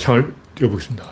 창을 0.00 0.34
띄워보겠습니다. 0.54 1.04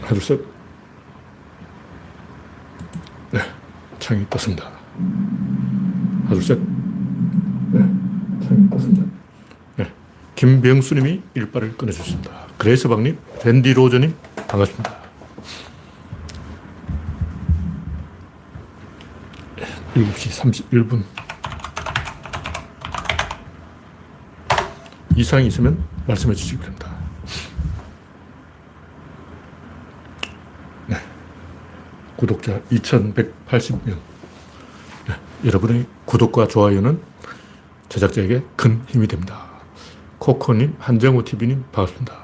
하나, 0.00 0.08
둘, 0.08 0.20
셋. 0.20 0.40
네, 3.32 3.40
창이 3.98 4.24
떴습니다. 4.30 4.70
하나, 6.26 6.34
둘, 6.34 6.42
셋. 6.42 6.60
네, 7.72 7.80
창이 8.46 8.70
떴습니다. 8.70 9.06
네, 9.74 9.92
김병수님이 10.36 11.20
일발을 11.34 11.76
끊어주셨습니다. 11.76 12.46
그레이스 12.58 12.86
박님, 12.86 13.18
랜디 13.44 13.74
로저님, 13.74 14.14
반갑습니다. 14.46 14.94
7시 19.96 20.70
31분. 20.70 21.25
이상이 25.26 25.48
있으면 25.48 25.84
말씀해 26.06 26.36
주시기 26.36 26.58
바랍니다. 26.58 26.94
네. 30.86 30.96
구독자 32.16 32.60
2180명. 32.70 33.98
네. 35.08 35.14
여러분의 35.44 35.86
구독과 36.04 36.46
좋아요는 36.46 37.02
제작자에게 37.88 38.44
큰 38.54 38.84
힘이 38.86 39.08
됩니다. 39.08 39.48
코코님, 40.20 40.76
한정우 40.78 41.24
TV님, 41.24 41.64
반갑습니다. 41.72 42.14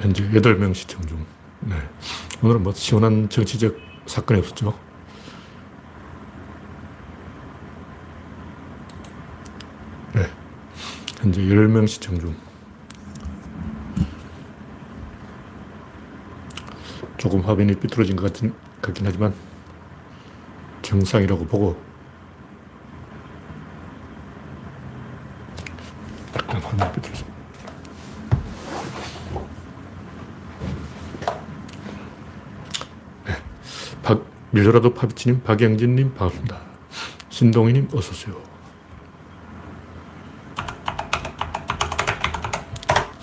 현재 0.00 0.28
8명 0.28 0.74
시청 0.74 1.00
중. 1.06 1.24
네. 1.60 1.76
오늘은 2.42 2.62
뭐 2.62 2.74
시원한 2.74 3.30
정치적 3.30 3.78
사건이 4.04 4.40
없었죠. 4.40 4.78
네. 10.12 10.26
현재 11.26 11.40
10명 11.42 11.88
시청 11.88 12.20
중. 12.20 12.36
조금 17.16 17.40
화면이 17.40 17.74
삐뚤어진 17.74 18.14
것 18.14 18.32
같은, 18.32 18.54
같긴 18.80 19.04
하지만 19.04 19.34
정상이라고 20.82 21.44
보고 21.46 21.82
약간 26.36 26.62
화면이 26.62 26.92
삐뚤어져. 26.92 27.24
네. 33.24 33.32
박, 34.04 34.24
밀려라도 34.52 34.94
파비치님, 34.94 35.42
박영진님 35.42 36.14
반갑습니다. 36.14 36.60
신동희님 37.30 37.88
어서오세요. 37.92 38.55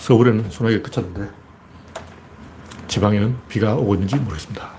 서울에는 0.04 0.50
소나기가 0.50 0.84
그쳤는데 0.84 1.30
지방에는 2.90 3.38
비가 3.48 3.76
오고 3.76 3.94
있는지 3.94 4.18
모르겠습니다. 4.18 4.70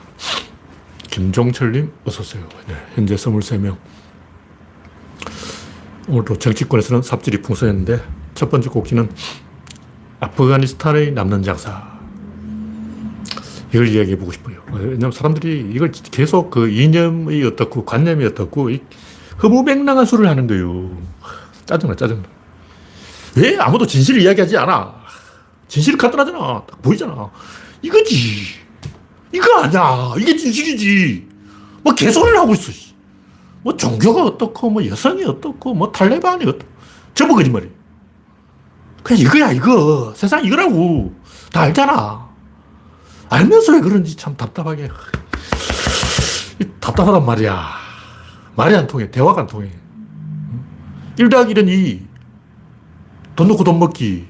김종철님 1.11 1.91
어서오세요. 2.05 2.47
네, 2.69 2.75
현재 2.95 3.15
23명. 3.15 3.79
오늘도 6.09 6.39
정치권에서는 6.39 7.01
삽질이 7.01 7.41
풍성했는데 7.41 8.03
첫 8.35 8.51
번째 8.51 8.69
곡지는 8.69 9.11
아프가니스탄의 10.21 11.13
남는 11.13 11.43
장사. 11.43 11.99
이걸 13.73 13.89
이야기해 13.89 14.19
보고 14.19 14.31
싶어요. 14.31 14.63
왜냐하면 14.73 15.13
사람들이 15.13 15.71
이걸 15.75 15.91
계속 15.91 16.51
그 16.51 16.69
이념이 16.69 17.43
어떻고 17.45 17.87
관념이 17.87 18.27
어떻고 18.27 18.69
허무맹랑한 19.43 20.05
소리를 20.05 20.29
하는 20.29 20.47
거예요. 20.47 20.95
짜증나, 21.65 21.97
짜증나. 21.97 22.23
왜 23.37 23.57
아무도 23.57 23.87
진실을 23.87 24.21
이야기하지 24.21 24.59
않아? 24.59 25.04
진실이 25.69 25.97
간단하잖아. 25.97 26.65
딱 26.67 26.83
보이잖아. 26.83 27.31
이거지. 27.83 28.45
이거 29.33 29.61
아니야. 29.61 30.15
이게 30.19 30.37
진실이지. 30.37 31.29
뭐 31.83 31.95
개소리를 31.95 32.39
하고 32.39 32.55
있어. 32.55 32.73
뭐 33.63 33.77
종교가 33.77 34.25
어떻고, 34.25 34.71
뭐 34.71 34.87
여성이 34.87 35.25
어떻고, 35.25 35.75
뭐 35.75 35.91
탈레반이 35.91 36.45
어떻고. 36.47 36.73
전부 37.15 37.35
거짓말이야. 37.35 37.71
그냥 39.03 39.23
이거야, 39.23 39.53
이거. 39.53 40.13
세상 40.17 40.45
이거라고. 40.45 41.15
다 41.53 41.63
알잖아. 41.63 42.29
알면서 43.29 43.73
왜 43.73 43.81
그런지 43.81 44.17
참 44.17 44.37
답답하게. 44.37 44.89
답답하단 46.81 47.25
말이야. 47.25 47.69
말이 48.57 48.77
안 48.77 48.87
통해. 48.87 49.11
대화가 49.11 49.43
안 49.43 49.47
통해. 49.47 49.71
1 51.19 51.29
더하기 51.29 51.55
1은 51.55 51.69
2. 51.69 52.07
돈 53.37 53.49
넣고 53.49 53.65
돈 53.65 53.79
먹기. 53.79 54.27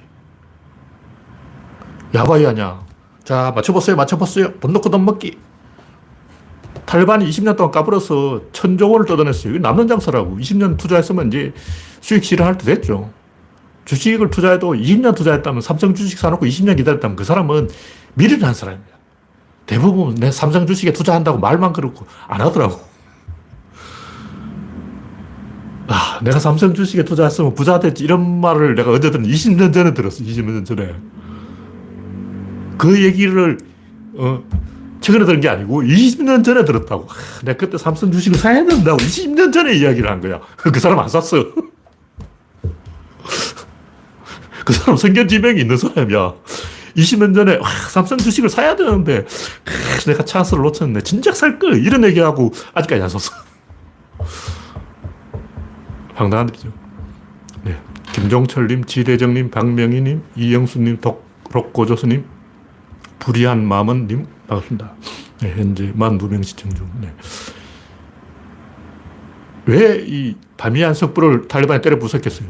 야바이 2.14 2.46
아냐. 2.46 2.80
자, 3.24 3.52
맞춰봤어요. 3.54 3.96
맞춰봤어요. 3.96 4.54
돈 4.60 4.72
넣고 4.72 4.90
돈 4.90 5.04
먹기. 5.04 5.38
탈반이 6.86 7.28
20년 7.28 7.56
동안 7.56 7.72
까불어서 7.72 8.42
천조 8.52 8.90
원을 8.90 9.06
뜯어냈어요. 9.06 9.58
남는 9.58 9.88
장사라고. 9.88 10.36
20년 10.36 10.76
투자했으면 10.76 11.28
이제 11.28 11.52
수익 12.00 12.24
실현할 12.24 12.58
때 12.58 12.64
됐죠. 12.66 13.10
주식을 13.84 14.30
투자해도 14.30 14.72
20년 14.74 15.14
투자했다면 15.14 15.60
삼성 15.60 15.94
주식 15.94 16.18
사놓고 16.18 16.46
20년 16.46 16.76
기다렸다면 16.76 17.16
그 17.16 17.24
사람은 17.24 17.68
미래를 18.14 18.44
한 18.44 18.54
사람이야. 18.54 18.94
대부분 19.66 20.14
내 20.14 20.30
삼성 20.30 20.66
주식에 20.66 20.92
투자한다고 20.92 21.38
말만 21.38 21.72
그렇고 21.72 22.06
안 22.28 22.40
하더라고. 22.42 22.80
아, 25.86 26.18
내가 26.22 26.38
삼성 26.38 26.74
주식에 26.74 27.04
투자했으면 27.04 27.54
부자 27.54 27.78
됐지. 27.78 28.04
이런 28.04 28.40
말을 28.40 28.74
내가 28.74 28.90
어제든 28.90 29.24
20년 29.24 29.72
전에 29.72 29.94
들었어. 29.94 30.22
20년 30.22 30.64
전에. 30.64 30.94
그 32.78 33.02
얘기를, 33.02 33.58
어, 34.14 34.42
최근에 35.04 35.26
들은 35.26 35.40
게 35.40 35.48
아니고 35.50 35.82
20년 35.82 36.42
전에 36.42 36.64
들었다고. 36.64 37.06
아, 37.10 37.14
내가 37.44 37.58
그때 37.58 37.76
삼성 37.76 38.10
주식을 38.10 38.38
사야 38.38 38.64
된다고 38.64 38.96
20년 38.96 39.52
전에 39.52 39.74
이야기를 39.74 40.10
한 40.10 40.20
거야. 40.22 40.40
그 40.56 40.80
사람 40.80 40.98
안 40.98 41.08
샀어. 41.08 41.44
그 44.64 44.72
사람 44.72 44.96
성견지명이 44.96 45.60
있는 45.60 45.76
사람이야. 45.76 46.34
20년 46.96 47.34
전에 47.34 47.56
와, 47.56 47.68
삼성 47.90 48.16
주식을 48.16 48.48
사야 48.48 48.76
되는데 48.76 49.26
아, 49.66 49.98
내가 50.06 50.24
찬스를 50.24 50.62
놓쳤네. 50.62 51.02
진작 51.02 51.36
살 51.36 51.58
걸. 51.58 51.84
이런 51.84 52.02
얘기하고 52.04 52.52
아직까지 52.72 53.02
안 53.02 53.08
샀어. 53.10 53.32
황당한 56.14 56.48
일이죠. 56.48 56.72
네. 57.64 57.76
김종철님, 58.12 58.84
지대정님, 58.84 59.50
박명희님, 59.50 60.22
이영수님, 60.36 60.98
독 61.02 61.28
록고조스님, 61.52 62.24
불의한 63.18 63.64
마음은님, 63.64 64.26
반갑습니다. 64.48 64.92
네, 65.40 65.54
현재 65.56 65.92
12명 65.92 66.42
시청 66.44 66.72
중. 66.74 66.88
네. 67.00 67.12
왜이 69.66 70.36
바미안 70.56 70.92
석부를 70.94 71.48
탈리반이 71.48 71.80
때려 71.80 71.98
부쉈겠어요? 71.98 72.48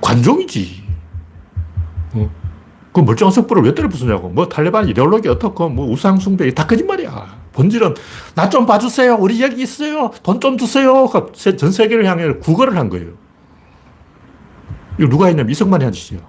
관종이지. 0.00 0.84
어. 2.14 2.30
그 2.92 3.00
멀쩡한 3.00 3.32
석부를 3.32 3.62
왜 3.62 3.74
때려 3.74 3.88
부수냐고. 3.88 4.28
뭐 4.28 4.48
탈리반 4.48 4.88
이데올로기 4.88 5.28
어떻고, 5.28 5.68
뭐 5.70 5.86
우상숭배, 5.90 6.52
다 6.54 6.66
거짓말이야. 6.66 7.40
본질은 7.52 7.94
나 8.34 8.48
좀 8.50 8.66
봐주세요. 8.66 9.14
우리 9.18 9.40
여기 9.42 9.62
있어요. 9.62 10.10
돈 10.22 10.40
좀 10.40 10.56
주세요. 10.58 11.06
전 11.32 11.72
세계를 11.72 12.04
향해 12.06 12.32
구걸을 12.34 12.76
한 12.76 12.88
거예요. 12.90 13.12
이거 14.98 15.08
누가 15.08 15.26
했냐면 15.26 15.50
이승만이 15.50 15.84
한 15.84 15.92
짓이에요. 15.92 16.22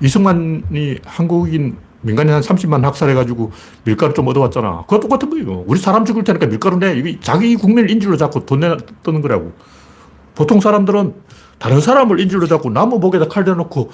이승만이 0.00 0.98
한국인 1.04 1.76
민간인 2.00 2.32
한 2.34 2.40
30만 2.40 2.82
학살해가지고 2.82 3.50
밀가루 3.84 4.14
좀 4.14 4.28
얻어왔잖아. 4.28 4.84
그거 4.88 5.00
똑같은 5.00 5.30
거예요. 5.30 5.64
우리 5.66 5.80
사람 5.80 6.04
죽을 6.04 6.22
테니까 6.24 6.46
밀가루 6.46 6.78
내. 6.78 6.96
이게 6.96 7.18
자기 7.20 7.56
국민을 7.56 7.90
인질로 7.90 8.16
잡고 8.16 8.46
돈 8.46 8.60
내, 8.60 8.76
뜨는 9.02 9.20
거라고. 9.20 9.52
보통 10.34 10.60
사람들은 10.60 11.14
다른 11.58 11.80
사람을 11.80 12.20
인질로 12.20 12.46
잡고 12.46 12.70
나무 12.70 12.98
목에다 13.00 13.26
칼 13.28 13.44
대놓고 13.44 13.90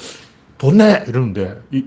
돈 0.58 0.76
내! 0.78 1.02
이러는데, 1.08 1.60
이, 1.72 1.84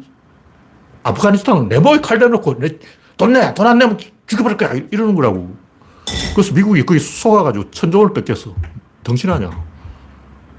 아프가니스탄은 1.03 1.69
내 1.69 1.79
목에 1.79 2.01
칼 2.01 2.17
대놓고 2.19 2.57
내, 2.59 2.69
돈 3.15 3.33
내! 3.33 3.53
돈 3.53 3.67
안 3.67 3.77
내면 3.77 3.97
죽여버릴 4.25 4.57
거야! 4.57 4.73
이러는 4.91 5.13
거라고. 5.13 5.55
그래서 6.33 6.53
미국이 6.53 6.83
거기 6.83 6.99
속아가지고 6.99 7.69
천조를 7.71 8.13
뺏겼어. 8.13 8.55
덩신하냐. 9.03 9.51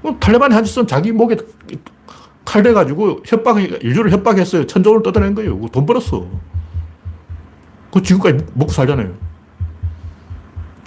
뭐, 0.01 0.15
탈레반이 0.19 0.53
한 0.53 0.63
짓은 0.63 0.87
자기 0.87 1.11
목에 1.11 1.35
칼 2.45 2.63
대 2.63 2.73
가지고 2.73 3.21
협박, 3.25 3.59
인류를 3.61 4.11
협박했어요. 4.11 4.65
천조를 4.65 5.03
뜯어낸 5.03 5.35
거예요. 5.35 5.59
돈 5.71 5.85
벌었어. 5.85 6.27
그 7.91 8.01
지금까지 8.01 8.45
먹고 8.53 8.71
살잖아요. 8.71 9.13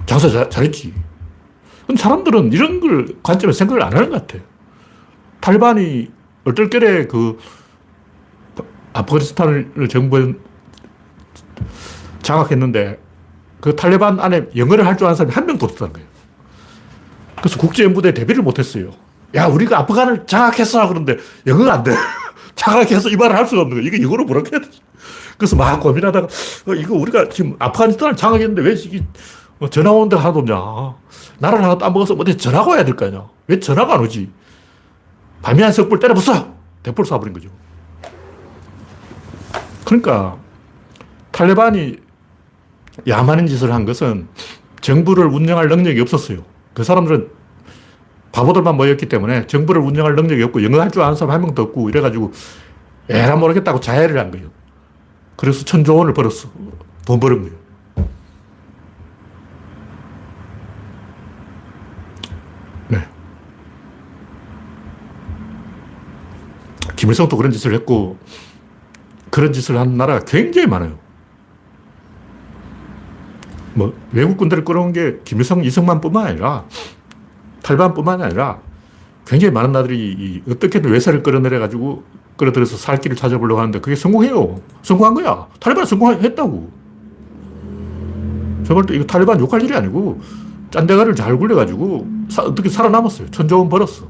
장사 0.06 0.28
잘, 0.28 0.50
잘했지. 0.50 0.92
근데 1.86 2.00
사람들은 2.00 2.52
이런 2.52 2.80
걸 2.80 3.06
관점에서 3.22 3.56
생각을 3.58 3.82
안 3.82 3.92
하는 3.94 4.10
것 4.10 4.26
같아. 4.26 4.42
탈반이 5.40 6.10
얼떨결에 6.44 7.06
그 7.06 7.38
아프가니스탄을 8.92 9.88
정부에 9.88 10.34
장악했는데 12.22 13.00
그 13.60 13.74
탈레반 13.76 14.18
안에 14.20 14.48
영어를 14.56 14.86
할 14.86 14.96
줄 14.96 15.06
아는 15.06 15.16
사람이 15.16 15.32
한 15.32 15.46
명도 15.46 15.66
없었다는 15.66 15.92
거예요. 15.92 16.08
그래서 17.38 17.58
국제연구대 17.58 18.14
데뷔를 18.14 18.42
못했어요. 18.42 18.90
야, 19.34 19.46
우리가 19.46 19.78
아프간을 19.80 20.26
장악했어. 20.26 20.88
그런데 20.88 21.16
영어가 21.46 21.72
안 21.74 21.82
돼. 21.82 21.94
장악해서 22.54 23.08
이 23.08 23.16
말을 23.16 23.34
할 23.36 23.46
수가 23.46 23.62
없는 23.62 23.76
거예요. 23.78 23.86
이게 23.88 24.02
영어로 24.02 24.24
뭐라고 24.24 24.48
해야 24.52 24.60
되지? 24.60 24.80
그래서 25.38 25.56
막 25.56 25.80
고민하다가, 25.80 26.26
어, 26.68 26.74
이거 26.74 26.94
우리가 26.94 27.28
지금 27.30 27.56
아프가니스탄을 27.58 28.16
장악했는데 28.16 28.62
왜 28.62 28.72
이게 28.74 29.02
어, 29.58 29.68
전화 29.70 29.90
오는 29.90 30.08
데가 30.08 30.22
하나도 30.22 30.40
없냐. 30.40 30.94
나라를 31.38 31.64
하나 31.64 31.78
따먹어서 31.78 32.14
어디 32.14 32.36
전화가 32.36 32.70
와야 32.70 32.84
될 32.84 32.94
거 32.94 33.06
아니야. 33.06 33.26
왜 33.48 33.58
전화가 33.58 33.94
안 33.94 34.00
오지? 34.00 34.30
밤이 35.40 35.60
한 35.62 35.72
석불 35.72 35.98
때려봤어! 35.98 36.52
대포를 36.82 37.10
쏴버린 37.10 37.32
거죠. 37.32 37.48
그러니까 39.84 40.36
탈레반이 41.32 41.96
야만인 43.08 43.46
짓을 43.46 43.72
한 43.72 43.84
것은 43.84 44.28
정부를 44.80 45.26
운영할 45.26 45.68
능력이 45.68 46.00
없었어요. 46.00 46.44
그 46.74 46.84
사람들은 46.84 47.28
바보들만 48.32 48.76
모였기 48.76 49.06
때문에 49.06 49.46
정부를 49.46 49.80
운영할 49.82 50.14
능력이 50.14 50.42
없고 50.44 50.62
영어 50.64 50.80
할 50.80 50.90
줄 50.90 51.02
아는 51.02 51.14
사람 51.16 51.34
한 51.34 51.40
명도 51.42 51.62
없고 51.62 51.88
이래가지고 51.90 52.32
에라 53.08 53.36
모르겠다고 53.36 53.80
자해를 53.80 54.18
한 54.18 54.30
거예요. 54.30 54.48
그래서 55.36 55.64
천조 55.64 55.96
원을 55.96 56.14
벌었어. 56.14 56.48
돈 57.06 57.20
버는 57.20 57.42
거예요. 57.42 57.56
네. 62.88 62.98
김일성도 66.96 67.36
그런 67.36 67.52
짓을 67.52 67.74
했고 67.74 68.18
그런 69.30 69.52
짓을 69.52 69.78
한 69.78 69.96
나라가 69.96 70.24
굉장히 70.24 70.66
많아요. 70.68 70.98
뭐 73.74 73.94
외국 74.12 74.36
군대를 74.36 74.64
끌어온 74.64 74.92
게 74.92 75.18
김일성, 75.24 75.64
이승만 75.64 76.00
뿐만 76.00 76.26
아니라 76.26 76.66
탈반 77.62 77.94
뿐만 77.94 78.20
아니라 78.20 78.60
굉장히 79.26 79.52
많은 79.52 79.72
나라들이 79.72 80.42
어떻게든 80.48 80.90
외세를 80.90 81.22
끌어내려가지고 81.22 82.02
끌어들여서 82.36 82.76
살 82.76 82.98
길을 82.98 83.16
찾아보려고 83.16 83.60
하는데 83.60 83.80
그게 83.80 83.94
성공해요. 83.94 84.60
성공한 84.82 85.14
거야. 85.14 85.46
탈레반 85.60 85.86
성공했다고. 85.86 86.82
저걸 88.64 88.86
또 88.86 88.94
이거 88.94 89.04
탈레반 89.04 89.38
욕할 89.40 89.62
일이 89.62 89.74
아니고 89.74 90.20
짠대가리를 90.70 91.14
잘 91.14 91.36
굴려가지고 91.36 92.08
사, 92.28 92.42
어떻게 92.42 92.68
살아남았어요. 92.68 93.30
천조원 93.30 93.68
벌었어. 93.68 94.06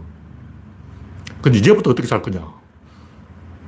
근데 1.43 1.59
이제부터 1.59 1.91
어떻게 1.91 2.07
살 2.07 2.23
거냐. 2.23 2.47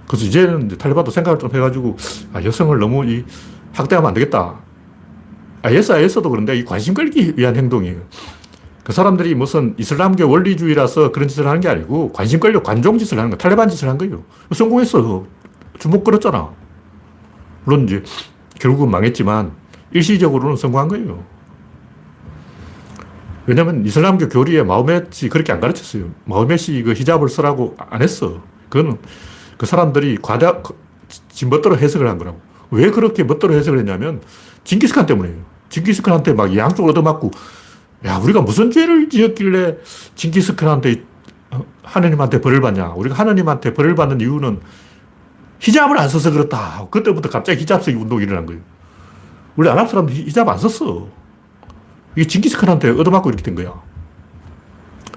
그래서 0.06 0.24
이제는 0.24 0.66
이제 0.66 0.76
탈레반도 0.76 1.10
생각을 1.10 1.38
좀 1.38 1.50
해가지고 1.52 1.96
아, 2.32 2.42
여성을 2.42 2.78
너무 2.78 3.04
이 3.04 3.24
학대하면 3.72 4.08
안 4.08 4.14
되겠다. 4.14 4.60
IS, 5.62 5.92
IS도 5.92 6.30
그런데 6.30 6.56
이 6.56 6.64
관심 6.64 6.94
끌기 6.94 7.34
위한 7.36 7.56
행동이에요. 7.56 8.00
그 8.84 8.92
사람들이 8.92 9.34
무슨 9.34 9.74
이슬람교 9.78 10.28
원리주의라서 10.28 11.10
그런 11.10 11.26
짓을 11.26 11.46
하는 11.46 11.60
게 11.60 11.68
아니고 11.68 12.12
관심 12.12 12.38
끌려 12.38 12.62
관종 12.62 12.98
짓을 12.98 13.18
하는 13.18 13.30
거, 13.30 13.36
탈레반 13.36 13.68
짓을 13.70 13.88
한 13.88 13.96
거예요. 13.96 14.22
성공했어. 14.52 15.24
주목 15.78 16.04
끌었잖아. 16.04 16.50
물론 17.64 17.84
이제 17.84 18.02
결국은 18.60 18.90
망했지만 18.90 19.52
일시적으로는 19.92 20.56
성공한 20.56 20.88
거예요. 20.88 21.24
왜냐면 23.46 23.84
이슬람교 23.86 24.28
교리에 24.28 24.62
마호멧이 24.62 25.30
그렇게 25.30 25.52
안 25.52 25.60
가르쳤어요. 25.60 26.10
마호멧이 26.26 26.82
그 26.82 26.92
히잡을 26.92 27.28
쓰라고 27.30 27.74
안 27.78 28.02
했어. 28.02 28.42
그거는 28.68 28.98
그 29.56 29.64
사람들이 29.64 30.18
과다, 30.20 30.62
지 31.08 31.46
멋대로 31.46 31.78
해석을 31.78 32.06
한 32.06 32.18
거라고. 32.18 32.40
왜 32.70 32.90
그렇게 32.90 33.24
멋대로 33.24 33.54
해석을 33.54 33.78
했냐면 33.78 34.20
징기스칸 34.64 35.06
때문에요. 35.06 35.36
징기스칸한테 35.70 36.34
막 36.34 36.54
양쪽으로 36.54 36.92
얻어맞고 36.92 37.30
야, 38.04 38.18
우리가 38.18 38.42
무슨 38.42 38.70
죄를 38.70 39.08
지었길래 39.08 39.78
징기스칸한테 40.14 41.02
어, 41.50 41.64
하느님한테 41.82 42.40
벌을 42.40 42.60
받냐. 42.60 42.90
우리가 42.90 43.14
하느님한테 43.14 43.72
벌을 43.72 43.94
받는 43.94 44.20
이유는 44.20 44.60
히잡을 45.60 45.96
안 45.98 46.08
써서 46.08 46.30
그렇다. 46.30 46.86
그때부터 46.90 47.30
갑자기 47.30 47.62
히잡 47.62 47.82
쓰기 47.82 47.96
운동이 47.96 48.24
일어난 48.24 48.44
거예요. 48.44 48.60
원래 49.56 49.70
아랍 49.70 49.88
사람들 49.88 50.14
히잡 50.14 50.46
안 50.46 50.58
썼어. 50.58 51.08
이게 52.16 52.26
징기스칸한테 52.26 52.90
얻어맞고 52.90 53.30
이렇게 53.30 53.42
된 53.42 53.54
거야. 53.54 53.72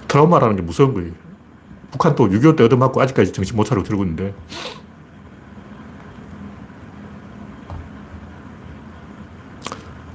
트라우마라는 0.08 0.56
게 0.56 0.62
무서운 0.62 0.94
거예요. 0.94 1.12
북한도 1.92 2.30
6.25때 2.30 2.62
얻어맞고 2.62 3.02
아직까지 3.02 3.34
정신 3.34 3.58
못 3.58 3.66
차리고 3.66 3.86
들고 3.86 4.04
있는데. 4.04 4.34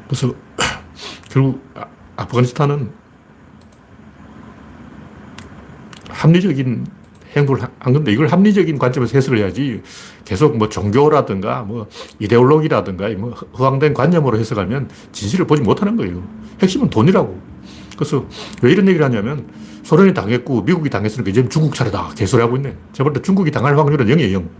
그래서 0.08 0.32
결국 1.30 1.62
아프가니스탄은 2.16 2.90
합리적인 6.08 6.86
행동을 7.36 7.62
한 7.78 7.92
건데 7.92 8.12
이걸 8.12 8.28
합리적인 8.28 8.78
관점에서 8.78 9.16
해석을 9.16 9.38
해야지 9.38 9.82
계속 10.24 10.56
뭐 10.56 10.68
종교라든가 10.68 11.62
뭐 11.62 11.86
이데올로기라든가 12.18 13.08
뭐 13.10 13.30
허황된 13.58 13.94
관념으로 13.94 14.38
해석하면 14.38 14.88
진실을 15.12 15.46
보지 15.46 15.62
못하는 15.62 15.96
거예요. 15.96 16.22
핵심은 16.60 16.90
돈이라고. 16.90 17.40
그래서 17.96 18.26
왜 18.62 18.72
이런 18.72 18.86
얘기를 18.88 19.04
하냐면 19.04 19.48
소련이 19.82 20.14
당했고 20.14 20.62
미국이 20.62 20.90
당했으니까 20.90 21.30
이제 21.30 21.48
중국 21.48 21.74
차례다. 21.74 22.10
개소리 22.16 22.42
하고 22.42 22.56
있네. 22.56 22.76
볼때 22.98 23.22
중국이 23.22 23.50
당할 23.50 23.76
확률은 23.76 24.06
0이에요, 24.06 24.32
0. 24.32 24.50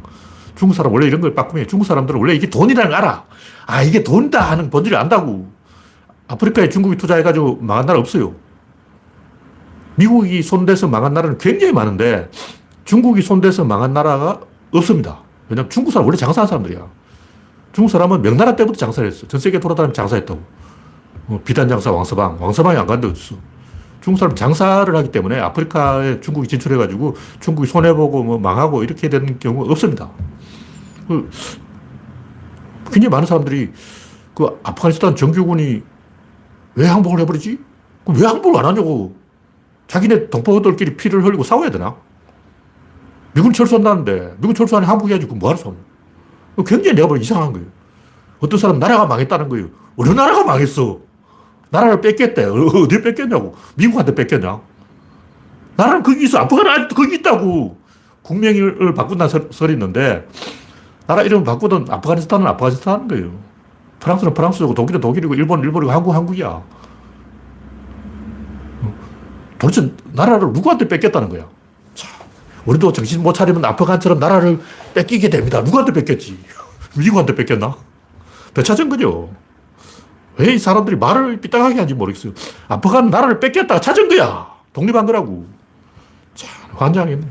중국 0.55 0.75
사람 0.75 0.93
원래 0.93 1.07
이런 1.07 1.21
걸 1.21 1.35
빠꾸면 1.35 1.69
중국 1.69 1.85
사람들은 1.85 2.19
원래 2.19 2.35
이게 2.35 2.49
돈이라는 2.49 2.91
걸 2.91 2.99
알아. 2.99 3.25
아, 3.67 3.83
이게 3.83 4.03
돈이다 4.03 4.41
하는 4.41 4.71
본질을 4.71 4.97
안다고. 4.99 5.52
아프리카에 6.29 6.69
중국이 6.69 6.97
투자해가지고 6.97 7.59
망한 7.61 7.87
나라 7.87 7.99
없어요. 7.99 8.35
미국이 9.97 10.43
손대서 10.43 10.89
망한 10.89 11.13
나라는 11.13 11.39
굉장히 11.39 11.73
많은데 11.73 12.31
중국이 12.85 13.23
손대서 13.23 13.65
망한 13.65 13.93
나라가 13.93 14.41
없습니다. 14.73 15.21
왜냐면 15.49 15.71
중국 15.71 15.91
사람 15.91 16.07
원래 16.07 16.17
장사한 16.17 16.49
사람들이야. 16.49 16.87
중국 17.73 17.91
사람은 17.91 18.23
명나라 18.23 18.57
때부터 18.57 18.79
장사를 18.79 19.09
했어. 19.09 19.27
전 19.29 19.41
세계 19.41 19.61
돌아다니면 19.61 19.95
장사했다고. 19.95 20.41
어, 21.29 21.41
비단 21.45 21.69
장사 21.69 21.93
왕서방. 21.93 22.39
왕서방이 22.41 22.79
안 22.79 22.87
간데 22.87 23.09
어딨어. 23.09 23.37
중국 24.01 24.19
사람 24.19 24.35
장사를 24.35 24.95
하기 24.95 25.13
때문에 25.13 25.39
아프리카에 25.39 26.21
중국이 26.21 26.49
진출해가지고 26.49 27.17
중국이 27.41 27.69
손해보고 27.69 28.25
뭐 28.25 28.39
망하고 28.39 28.83
이렇게 28.83 29.09
되는 29.09 29.39
경우가 29.39 29.71
없습니다. 29.71 30.11
그 31.07 31.31
굉장히 32.91 33.11
많은 33.11 33.27
사람들이 33.27 33.71
그 34.35 34.59
아프가니스탄 34.63 35.15
정규군이 35.15 35.83
왜 36.75 36.87
항복을 36.87 37.21
해버리지? 37.21 37.59
왜 38.07 38.27
항복을 38.27 38.61
안 38.61 38.67
하냐고. 38.67 39.15
자기네 39.87 40.31
동포들끼리 40.31 40.97
피를 40.97 41.25
흘리고 41.25 41.43
싸워야 41.43 41.71
되나? 41.71 41.97
미군 43.35 43.53
철수한다는데, 43.53 44.37
미군 44.39 44.55
철수하니 44.55 44.87
항복해야지. 44.87 45.27
그럼 45.27 45.39
뭐하러 45.39 45.59
싸워? 45.59 45.77
굉장히 46.67 46.95
내가 46.95 47.09
보기 47.09 47.21
이상한 47.21 47.53
거예요. 47.53 47.67
어떤 48.41 48.59
사람 48.59 48.79
나라가 48.79 49.07
망했다는 49.07 49.49
거예요. 49.49 49.69
어느 49.97 50.11
나라가 50.11 50.45
망했어? 50.45 50.99
나라를 51.71 52.01
뺏겼대. 52.01 52.45
어디 52.45 53.01
뺏겼냐고. 53.03 53.55
미국한테 53.77 54.15
뺏겼냐? 54.15 54.61
나라는 55.77 56.03
거기 56.03 56.25
있어. 56.25 56.39
아프가는 56.39 56.89
거기 56.89 57.17
있다고. 57.17 57.79
국명을 58.23 58.95
바꾼다는 58.95 59.51
설이 59.51 59.73
있는데, 59.75 60.29
나라 61.07 61.23
이름 61.23 61.45
바꾸든 61.45 61.87
아프가니스탄은 61.89 62.47
아프가니스탄인 62.47 63.09
거예요. 63.09 63.33
프랑스는 64.03 64.35
프랑스고 64.35 64.75
독일은 64.75 65.01
독일이고 65.01 65.35
일본은 65.35 65.63
일본이고 65.65 65.93
한국은 65.93 66.17
한국이야. 66.17 66.63
도대체 69.59 69.93
나라를 70.13 70.53
누구한테 70.53 70.89
뺏겼다는 70.89 71.29
거야? 71.29 71.47
자, 71.95 72.09
우리도 72.67 72.93
정신 72.93 73.23
못 73.23 73.33
차리면 73.33 73.65
아프간처럼 73.65 74.19
나라를 74.19 74.61
뺏기게 74.95 75.31
됩니다. 75.31 75.61
누구한테 75.61 75.93
뺏겼지? 75.93 76.37
미국한테 76.99 77.35
뺏겼나? 77.37 77.77
되찾은 78.55 78.89
거죠. 78.89 79.31
왜 80.37 80.55
이 80.55 80.59
사람들이 80.59 80.97
말을 80.97 81.41
삐딱하게 81.41 81.75
하는지 81.75 81.95
모르겠어요. 81.95 82.33
아프간 82.67 83.11
나라를 83.11 83.39
뺏겼다가 83.39 83.81
찾은 83.81 84.09
거야. 84.09 84.51
독립한 84.73 85.07
거라고. 85.07 85.47
참, 86.35 86.49
환장했네. 86.75 87.27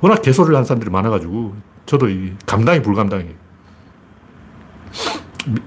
워낙 0.00 0.22
개소리를 0.22 0.54
한 0.54 0.64
사람들이 0.64 0.90
많아가지고, 0.90 1.54
저도 1.86 2.06
감당이 2.44 2.82
불감당해요. 2.82 3.32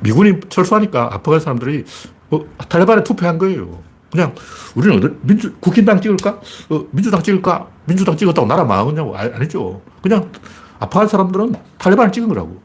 미군이 0.01 0.39
철수하니까 0.49 1.09
아프간 1.13 1.39
사람들이 1.39 1.85
어, 2.31 2.41
탈레반에 2.67 3.03
투표한 3.03 3.37
거예요. 3.37 3.81
그냥 4.11 4.33
우리는 4.75 5.19
민주, 5.21 5.53
국힘당 5.59 6.01
찍을까? 6.01 6.39
어, 6.69 6.85
민주당 6.91 7.21
찍을까? 7.21 7.67
민주당 7.85 8.17
찍었다고 8.17 8.47
나라 8.47 8.63
망하겠냐고. 8.63 9.15
아, 9.15 9.21
아니죠. 9.21 9.81
그냥 10.01 10.31
아프간 10.79 11.07
사람들은 11.07 11.55
탈레반을 11.77 12.11
찍은 12.11 12.27
거라고. 12.29 12.61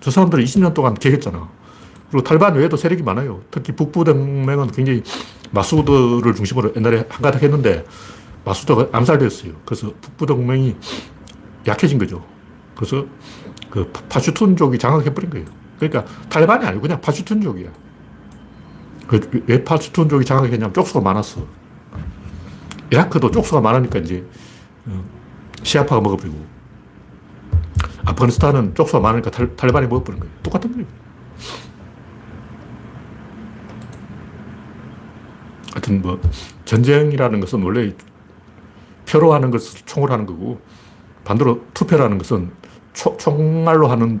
저 0.00 0.10
사람들은 0.10 0.44
20년 0.44 0.74
동안 0.74 0.94
개겼잖아. 0.94 1.48
그리고 2.10 2.24
탈레반 2.24 2.54
외에도 2.54 2.76
세력이 2.76 3.02
많아요. 3.02 3.40
특히 3.50 3.72
북부동맹은 3.72 4.70
굉장히 4.70 5.02
마수드를 5.50 6.34
중심으로 6.34 6.72
옛날에 6.76 7.04
한가닥 7.08 7.42
했는데 7.42 7.84
마수드가 8.44 8.88
암살되었어요. 8.92 9.52
그래서 9.64 9.92
북부동맹이 10.00 10.76
약해진 11.66 11.98
거죠. 11.98 12.24
그래서 12.74 13.04
그 13.70 13.90
파슈툰족이 14.08 14.78
장악해버린 14.78 15.30
거예요. 15.30 15.46
그러니까 15.78 16.04
탈레반이 16.28 16.64
아니고 16.66 16.82
그냥 16.82 17.00
파슈툰족이야. 17.00 17.70
그왜 19.06 19.64
팔스툰족이 19.64 20.24
장악했냐면 20.24 20.72
쪽수가 20.74 21.00
많았어. 21.00 21.46
이라크도 22.90 23.30
쪽수가 23.30 23.60
많으니까 23.60 23.98
이제 23.98 24.24
어, 24.86 25.02
시아파가 25.62 26.00
먹어버리고 26.00 26.46
아프가니스탄은 28.04 28.74
쪽수가 28.74 29.00
많으니까 29.00 29.30
탈, 29.30 29.56
탈레반이 29.56 29.86
먹어버린 29.86 30.20
거예요. 30.20 30.34
똑같은 30.42 30.72
거예요. 30.72 30.86
하여튼 35.72 36.02
뭐 36.02 36.20
전쟁이라는 36.64 37.40
것은 37.40 37.62
원래 37.62 37.92
표로 39.08 39.32
하는 39.32 39.50
것을 39.50 39.80
총으로 39.86 40.12
하는 40.12 40.26
거고 40.26 40.60
반대로 41.24 41.64
투표라는 41.72 42.18
것은 42.18 42.50
초, 42.92 43.16
총알로 43.16 43.88
하는 43.88 44.20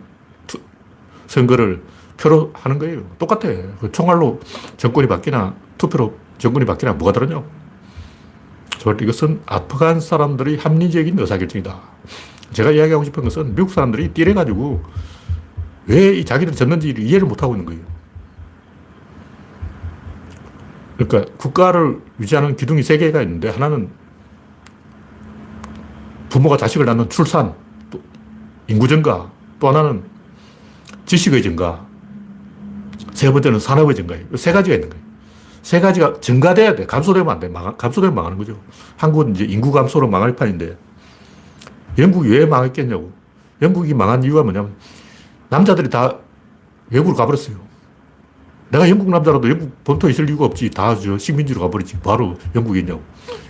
선거를 1.28 1.82
표로 2.16 2.50
하는 2.54 2.78
거예요. 2.80 3.02
똑같아. 3.18 3.48
그 3.80 3.92
총알로 3.92 4.40
정권이 4.76 5.06
바뀌나 5.06 5.54
투표로 5.78 6.18
정권이 6.38 6.66
바뀌나 6.66 6.94
뭐가 6.94 7.12
다르냐고. 7.12 7.46
저볼 8.78 9.00
이것은 9.00 9.40
아프간 9.46 10.00
사람들의 10.00 10.58
합리적인 10.58 11.18
의사결정이다. 11.18 11.80
제가 12.52 12.72
이야기하고 12.72 13.04
싶은 13.04 13.22
것은 13.24 13.54
미국 13.54 13.70
사람들이 13.70 14.08
띨해가지고 14.14 14.82
왜 15.86 16.24
자기들이 16.24 16.56
졌는지를 16.56 17.04
이해를 17.04 17.26
못하고 17.26 17.54
있는 17.54 17.66
거예요. 17.66 17.82
그러니까 20.96 21.32
국가를 21.36 22.00
유지하는 22.18 22.56
기둥이 22.56 22.82
세 22.82 22.98
개가 22.98 23.22
있는데 23.22 23.48
하나는 23.50 23.90
부모가 26.28 26.56
자식을 26.56 26.86
낳는 26.86 27.08
출산, 27.08 27.54
또 27.90 28.00
인구 28.66 28.88
증가, 28.88 29.30
또 29.60 29.68
하나는 29.68 30.02
지식의 31.08 31.42
증가, 31.42 31.86
세 33.14 33.32
번째는 33.32 33.58
산업의 33.58 33.96
증가예요. 33.96 34.26
세 34.36 34.52
가지가 34.52 34.74
있는 34.76 34.90
거예요. 34.90 35.04
세 35.62 35.80
가지가 35.80 36.20
증가돼야 36.20 36.76
돼. 36.76 36.84
감소되면 36.86 37.28
안 37.30 37.40
돼. 37.40 37.48
망, 37.48 37.76
감소되면 37.76 38.14
망하는 38.14 38.36
거죠. 38.36 38.60
한국은 38.96 39.34
이제 39.34 39.44
인구 39.44 39.72
감소로 39.72 40.06
망할 40.08 40.36
판인데 40.36 40.76
영국이 41.96 42.28
왜 42.28 42.44
망했겠냐고. 42.46 43.10
영국이 43.62 43.94
망한 43.94 44.22
이유가 44.22 44.42
뭐냐면 44.42 44.74
남자들이 45.48 45.88
다 45.88 46.16
외국으로 46.90 47.16
가버렸어요. 47.16 47.56
내가 48.70 48.88
영국 48.90 49.08
남자라도 49.08 49.48
영국 49.48 49.82
본토에 49.84 50.10
있을 50.10 50.28
이유가 50.28 50.44
없지. 50.44 50.68
다 50.70 50.94
저 50.94 51.16
식민지로 51.16 51.60
가버리지. 51.62 51.98
바로 52.00 52.36
영국에 52.54 52.80
있냐고. 52.80 53.02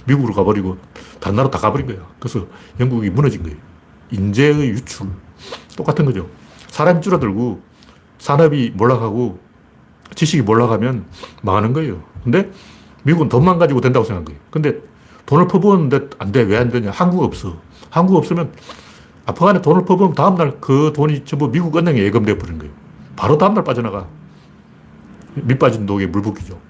미국으로 0.07 0.33
가버리고 0.33 0.79
다른 1.19 1.37
나라 1.37 1.51
다 1.51 1.59
가버린 1.59 1.89
거야. 1.89 1.99
그래서 2.21 2.47
영국이 2.79 3.11
무너진 3.11 3.43
거예요. 3.43 3.57
인재의 4.13 4.71
유출. 4.71 5.09
똑같은 5.77 6.05
거죠. 6.05 6.29
사람이 6.79 7.01
줄어들고 7.01 7.61
산업이 8.19 8.73
몰락하고 8.77 9.41
지식이 10.15 10.43
몰락하면 10.43 11.07
망하는 11.43 11.73
거예요. 11.73 12.05
근데 12.23 12.53
미국은 13.03 13.29
돈만 13.29 13.59
가지고 13.59 13.81
된다고 13.81 14.05
생각한 14.05 14.25
거예요. 14.27 14.41
근데 14.53 14.77
돈을 15.27 15.49
퍼부었는데 15.49 16.11
안 16.21 16.31
돼. 16.31 16.43
왜 16.43 16.57
안 16.57 16.69
되냐? 16.71 16.93
한국 16.93 17.25
없어. 17.25 17.57
한국 17.91 18.17
없으면 18.17 18.53
아프간에 19.27 19.61
돈을 19.61 19.85
퍼부으면 19.87 20.15
다음날 20.15 20.59
그 20.61 20.93
돈이 20.95 21.25
전부 21.25 21.51
미국 21.51 21.77
은행에 21.77 22.01
예금돼 22.01 22.39
버린 22.39 22.59
거예요. 22.59 22.73
바로 23.17 23.37
다음날 23.37 23.65
빠져나가. 23.65 24.07
밑 25.35 25.59
빠진 25.59 25.85
독에 25.85 26.07
물 26.07 26.23
붓기죠. 26.23 26.61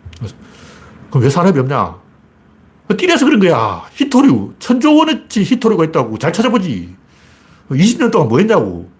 그럼 1.10 1.22
왜 1.22 1.28
산업이 1.28 1.58
없냐? 1.60 1.96
띠려서 2.96 3.26
그런 3.26 3.40
거야. 3.40 3.82
히토류. 3.92 4.54
천조 4.58 4.96
원어치 4.96 5.42
히토류가 5.42 5.84
있다고. 5.84 6.16
잘 6.16 6.32
찾아보지. 6.32 6.96
20년 7.70 8.10
동안 8.10 8.28
뭐 8.28 8.38
했냐고. 8.38 8.97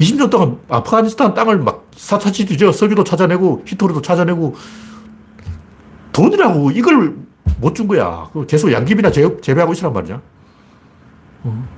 20년 0.00 0.30
동안 0.30 0.58
아프가니스탄 0.68 1.34
땅을 1.34 1.58
막 1.58 1.88
사차치 1.96 2.46
뒤져 2.46 2.70
석유도 2.72 3.04
찾아내고 3.04 3.64
히토리도 3.66 4.02
찾아내고 4.02 4.54
돈이라고 6.12 6.70
이걸 6.72 7.16
못 7.60 7.74
준 7.74 7.88
거야. 7.88 8.30
계속 8.46 8.70
양귀비나 8.70 9.10
재배하고 9.10 9.72
있으란 9.72 9.92
말이야. 9.92 10.20
어. 11.44 11.68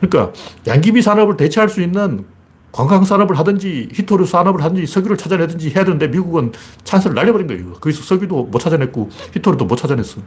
그러니까 0.00 0.32
양귀비 0.66 1.02
산업을 1.02 1.36
대체할 1.36 1.68
수 1.68 1.82
있는 1.82 2.24
관광 2.72 3.04
산업을 3.04 3.38
하든지 3.38 3.90
히토류 3.92 4.26
산업을 4.26 4.62
하든지 4.62 4.86
석유를 4.86 5.16
찾아내든지 5.16 5.70
해야 5.70 5.84
되는데 5.84 6.08
미국은 6.08 6.52
찬스를 6.84 7.14
날려버린 7.14 7.46
거예요. 7.46 7.72
거기서 7.74 8.02
석유도 8.02 8.44
못 8.44 8.58
찾아냈고 8.58 9.10
히토류도 9.34 9.64
못 9.66 9.76
찾아냈어. 9.76 10.20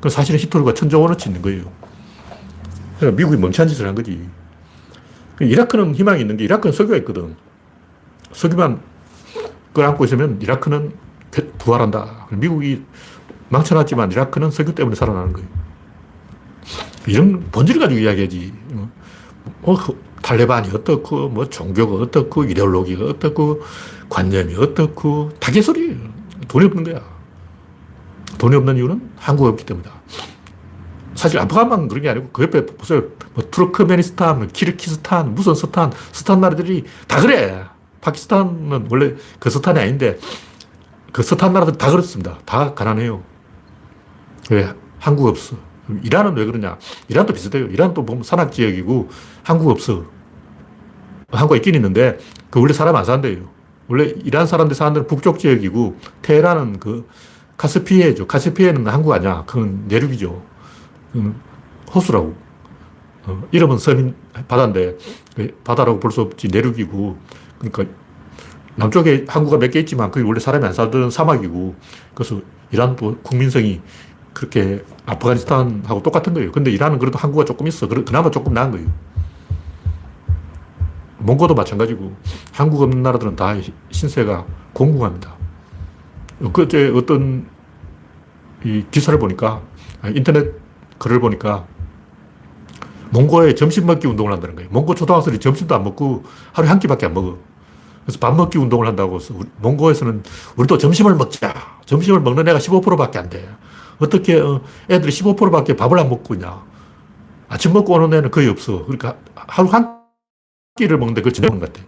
그 0.00 0.08
사실은 0.08 0.38
히토류가 0.40 0.74
천조 0.74 1.00
원어치 1.00 1.28
있는 1.28 1.42
거예요. 1.42 1.64
그러니까 2.98 3.16
미국이 3.16 3.36
멍청한 3.36 3.68
짓을 3.68 3.86
한 3.86 3.94
거지. 3.94 4.28
이라크는 5.40 5.94
희망이 5.94 6.20
있는 6.20 6.36
게 6.36 6.44
이라크는 6.44 6.72
석유가 6.72 6.96
있거든. 6.98 7.36
석유만 8.32 8.80
끌어안고 9.72 10.04
있으면 10.04 10.40
이라크는 10.40 10.92
부활한다. 11.58 12.28
미국이 12.32 12.82
망쳐놨지만 13.48 14.12
이라크는 14.12 14.50
석유 14.50 14.74
때문에 14.74 14.94
살아나는 14.94 15.32
거예요. 15.32 15.48
이런 17.06 17.40
본질을 17.50 17.80
가지고 17.80 18.00
이야기하지. 18.00 18.52
뭐, 19.62 19.78
탈레반이 20.22 20.70
어떻고, 20.74 21.28
뭐, 21.28 21.48
종교가 21.48 22.02
어떻고, 22.02 22.44
이데올로기가 22.44 23.06
어떻고, 23.06 23.62
관념이 24.08 24.54
어떻고, 24.56 25.30
다 25.40 25.50
개소리예요. 25.50 25.96
돈이 26.46 26.66
없는 26.66 26.84
거야. 26.84 27.02
돈이 28.38 28.54
없는 28.56 28.76
이유는 28.76 29.10
한국이 29.16 29.48
없기 29.50 29.64
때문이다. 29.64 29.92
사실 31.20 31.38
아프간만 31.38 31.86
그런 31.88 32.02
게 32.02 32.08
아니고 32.08 32.30
그 32.32 32.42
옆에 32.44 32.64
보세요. 32.64 33.02
뭐 33.34 33.44
투르크메니스탄, 33.50 34.38
뭐 34.38 34.48
키르키스탄, 34.50 35.34
무슨 35.34 35.54
스탄, 35.54 35.92
스탄 36.12 36.40
나라들이 36.40 36.84
다 37.06 37.20
그래. 37.20 37.62
파키스탄은 38.00 38.88
원래 38.90 39.14
그 39.38 39.50
스탄이 39.50 39.78
아닌데 39.78 40.18
그 41.12 41.22
스탄 41.22 41.52
나라들 41.52 41.76
다 41.76 41.90
그렇습니다. 41.90 42.38
다 42.46 42.72
가난해요. 42.72 43.22
왜? 44.50 44.72
한국 44.98 45.26
없어. 45.26 45.56
이란은 46.02 46.36
왜 46.38 46.46
그러냐? 46.46 46.78
이란도 47.08 47.34
비슷해요. 47.34 47.66
이란도 47.66 48.06
보면 48.06 48.22
산악 48.22 48.50
지역이고 48.50 49.10
한국 49.42 49.68
없어. 49.68 50.06
한국 51.30 51.54
있긴 51.56 51.74
있는데 51.74 52.18
그 52.48 52.60
원래 52.60 52.72
사람 52.72 52.96
안 52.96 53.04
산대요. 53.04 53.46
원래 53.88 54.04
이란 54.24 54.46
사람들 54.46 54.74
사는 54.74 54.94
데는 54.94 55.06
북쪽 55.06 55.38
지역이고 55.38 55.98
테헤란은 56.22 56.80
그 56.80 57.06
카스피해죠. 57.58 58.26
카스피해는 58.26 58.86
한국 58.86 59.12
아니야. 59.12 59.44
그건 59.46 59.84
내륙이죠. 59.86 60.48
호수라고. 61.94 62.34
어, 63.24 63.42
이름은 63.52 63.78
서민 63.78 64.14
바다인데 64.48 64.96
그 65.36 65.58
바다라고 65.64 66.00
볼 66.00 66.10
수 66.10 66.22
없지 66.22 66.48
내륙이고 66.48 67.18
그러니까 67.58 67.84
남쪽에 68.76 69.26
항구가 69.28 69.58
몇 69.58 69.70
개 69.70 69.80
있지만 69.80 70.10
그게 70.10 70.24
원래 70.26 70.40
사람이 70.40 70.64
안 70.64 70.72
살던 70.72 71.10
사막이고 71.10 71.74
그래서 72.14 72.40
이란도 72.70 73.18
국민성이 73.22 73.82
그렇게 74.32 74.82
아프가니스탄하고 75.06 76.02
똑같은 76.02 76.32
거예요. 76.32 76.50
근데 76.52 76.70
이란은 76.70 76.98
그래도 76.98 77.18
항구가 77.18 77.44
조금 77.44 77.66
있어. 77.66 77.86
그나마 77.88 78.30
조금 78.30 78.54
나은 78.54 78.70
거예요. 78.70 78.88
몽고도 81.18 81.54
마찬가지고 81.54 82.14
한국 82.52 82.80
없는 82.82 83.02
나라들은 83.02 83.36
다 83.36 83.54
신세가 83.90 84.46
공공합니다. 84.72 85.34
그제 86.54 86.90
어떤 86.94 87.46
이 88.64 88.84
기사를 88.90 89.18
보니까 89.18 89.60
아, 90.00 90.08
인터넷 90.08 90.54
글을 91.00 91.18
보니까 91.18 91.66
몽고에 93.10 93.56
점심 93.56 93.86
먹기 93.86 94.06
운동을 94.06 94.32
한다는 94.32 94.54
거예요. 94.54 94.70
몽고 94.70 94.94
초등학생이 94.94 95.40
점심도 95.40 95.74
안 95.74 95.82
먹고 95.82 96.22
하루에 96.52 96.68
한 96.68 96.78
끼밖에 96.78 97.06
안 97.06 97.14
먹어. 97.14 97.38
그래서 98.04 98.18
밥 98.20 98.36
먹기 98.36 98.58
운동을 98.58 98.86
한다고 98.86 99.16
해서 99.16 99.34
몽고에서는 99.58 100.22
우리도 100.56 100.78
점심을 100.78 101.16
먹자. 101.16 101.52
점심을 101.86 102.20
먹는 102.20 102.46
애가 102.46 102.58
15%밖에 102.58 103.18
안 103.18 103.28
돼. 103.28 103.48
어떻게 103.98 104.38
어, 104.38 104.60
애들이 104.88 105.10
15%밖에 105.10 105.74
밥을 105.74 105.98
안 105.98 106.08
먹고 106.08 106.34
있냐. 106.34 106.62
아침 107.48 107.72
먹고 107.72 107.94
오는 107.94 108.16
애는 108.16 108.30
거의 108.30 108.48
없어. 108.48 108.84
그러니까 108.84 109.16
하루 109.34 109.68
한 109.68 110.00
끼를 110.76 110.98
먹는데 110.98 111.22
그걸 111.22 111.48
먹는 111.48 111.60
것 111.60 111.72
같아. 111.72 111.84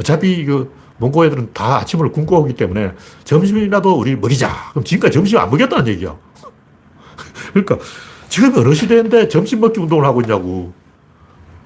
어차피 0.00 0.44
그 0.44 0.72
몽고 0.98 1.26
애들은 1.26 1.50
다 1.52 1.76
아침을 1.78 2.12
굶고 2.12 2.40
오기 2.40 2.54
때문에 2.54 2.92
점심이라도 3.24 3.98
우리 3.98 4.16
먹이자. 4.16 4.70
그럼 4.70 4.84
지금까지 4.84 5.14
점심 5.14 5.38
안 5.38 5.50
먹였다는 5.50 5.88
얘기야. 5.88 6.16
그러니까 7.52 7.78
지금 8.36 8.54
어느 8.58 8.74
시대인데 8.74 9.28
점심 9.28 9.60
먹기 9.60 9.80
운동을 9.80 10.04
하고 10.04 10.20
있냐고. 10.20 10.74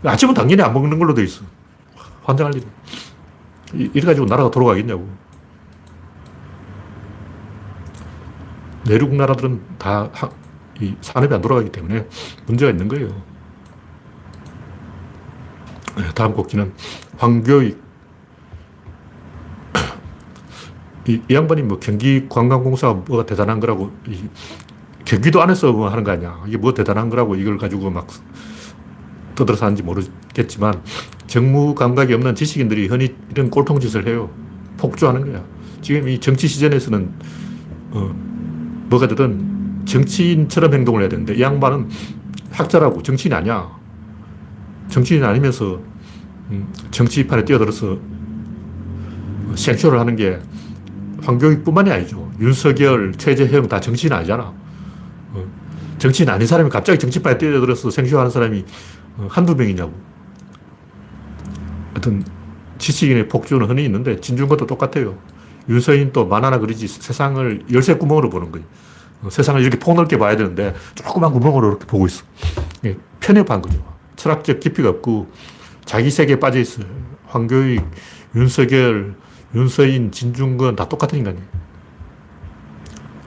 아침은 0.04 0.34
당연히 0.34 0.62
안 0.62 0.72
먹는 0.72 1.00
걸로 1.00 1.12
돼 1.12 1.24
있어. 1.24 1.42
환장할 2.22 2.54
일. 2.54 3.90
이래가지고 3.92 4.26
나라가 4.26 4.52
돌아가겠냐고. 4.52 5.08
내륙 8.84 9.12
나라들은 9.14 9.60
다 9.78 10.10
이 10.80 10.96
산업이 11.00 11.32
안 11.34 11.40
돌아가기 11.40 11.70
때문에 11.70 12.06
문제가 12.46 12.70
있는 12.70 12.88
거예요. 12.88 13.08
네, 15.96 16.08
다음 16.14 16.32
곡기는 16.32 16.72
황교익. 17.18 17.78
이, 21.06 21.20
이 21.28 21.34
양반이 21.34 21.62
뭐 21.62 21.78
경기 21.78 22.26
관광공사가 22.28 22.94
뭐가 22.94 23.26
대단한 23.26 23.60
거라고 23.60 23.90
경기도 25.11 25.43
안에서 25.43 25.73
뭐 25.73 25.88
하는 25.88 26.05
거 26.05 26.12
아니야. 26.12 26.40
이게 26.47 26.57
뭐 26.57 26.73
대단한 26.73 27.11
거라고 27.11 27.35
이걸 27.35 27.59
가지고 27.59 27.90
막 27.90 28.07
떠들어서 29.35 29.67
하는지 29.67 29.83
모르겠지만 29.83 30.83
정무 31.26 31.75
감각이 31.75 32.14
없는 32.14 32.37
지식인들이 32.37 32.87
흔히 32.87 33.17
이런 33.33 33.50
꼴통짓을 33.50 34.07
해요. 34.07 34.31
폭주하는 34.76 35.33
거야. 35.33 35.43
지금 35.83 36.09
이 36.09 36.21
정치 36.21 36.47
시전에서는, 36.47 37.11
어, 37.90 38.14
뭐가 38.88 39.09
되든 39.09 39.83
정치인처럼 39.85 40.75
행동을 40.75 41.00
해야 41.00 41.09
되는데, 41.09 41.35
이 41.35 41.40
양반은 41.40 41.88
학자라고 42.52 43.02
정치인이 43.02 43.35
아니야. 43.35 43.69
정치인이 44.90 45.26
아니면서, 45.26 45.81
음, 46.50 46.73
정치판에 46.93 47.45
뛰어들어서 47.45 47.99
생쇼를 49.57 49.99
하는 49.99 50.14
게 50.14 50.38
황교익뿐만이 51.25 51.90
아니죠. 51.90 52.31
윤석열, 52.38 53.12
최재형 53.17 53.67
다 53.67 53.81
정치인 53.81 54.12
아니잖아. 54.12 54.69
어, 56.00 56.09
정치인 56.11 56.28
아닌 56.30 56.47
사람이 56.47 56.71
갑자기 56.71 56.99
정치판에 56.99 57.37
뛰어들어서 57.37 57.90
생쇼하는 57.90 58.30
사람이 58.30 58.64
어, 59.19 59.28
한두 59.30 59.54
명이냐고. 59.54 59.92
하여튼 61.92 62.25
지식인의 62.78 63.28
폭주는 63.28 63.64
흔히 63.69 63.85
있는데 63.85 64.19
진중권도 64.21 64.66
똑같아요. 64.66 65.19
윤서인도 65.69 66.26
만화나 66.26 66.59
그리지 66.59 66.88
세상을 66.88 67.66
열쇠 67.73 67.95
구멍으로 67.95 68.30
보는 68.30 68.50
거예요. 68.50 68.66
어, 69.23 69.30
세상을 69.30 69.61
이렇게 69.61 69.78
폭넓게 69.78 70.19
봐야 70.19 70.37
되는데 70.37 70.75
조그만 70.95 71.33
구멍으로 71.33 71.69
이렇게 71.69 71.87
보고 71.87 72.07
있어. 72.07 72.25
예, 72.87 72.97
편협한 73.21 73.61
거죠. 73.61 73.85
철학적 74.16 74.61
깊이가 74.61 74.88
없고 74.88 75.30
자기 75.85 76.11
세계에 76.11 76.40
빠져 76.40 76.59
있어요. 76.59 76.87
황교익, 77.26 77.85
윤석열, 78.35 79.14
윤서인, 79.54 80.12
진중권 80.12 80.76
다 80.76 80.88
똑같은 80.88 81.19
인간이에요. 81.19 81.45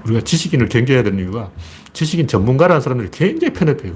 우리가 0.06 0.22
지식인을 0.22 0.70
경계해야 0.70 1.04
되는 1.04 1.20
이유가 1.20 1.52
지식인 1.94 2.28
전문가라는 2.28 2.82
사람들이 2.82 3.10
굉장히 3.12 3.54
편협해요. 3.54 3.94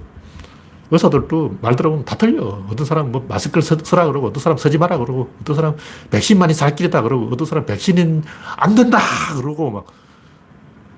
의사들도 0.90 1.58
말 1.62 1.76
들어보면 1.76 2.06
다 2.06 2.16
틀려. 2.16 2.64
어떤 2.70 2.86
사람은 2.86 3.12
뭐 3.12 3.26
마스크를 3.28 3.62
써, 3.62 3.76
라 3.96 4.06
그러고, 4.06 4.28
어떤 4.28 4.42
사람 4.42 4.58
쓰지 4.58 4.78
마라 4.78 4.98
그러고, 4.98 5.30
어떤 5.42 5.56
사람 5.56 5.76
백신만이 6.12 6.54
살 6.54 6.76
길이다 6.76 7.02
그러고, 7.02 7.28
어떤 7.32 7.46
사람 7.46 7.66
백신은 7.66 8.24
안 8.56 8.76
된다 8.76 9.00
그러고, 9.36 9.72
막. 9.72 9.88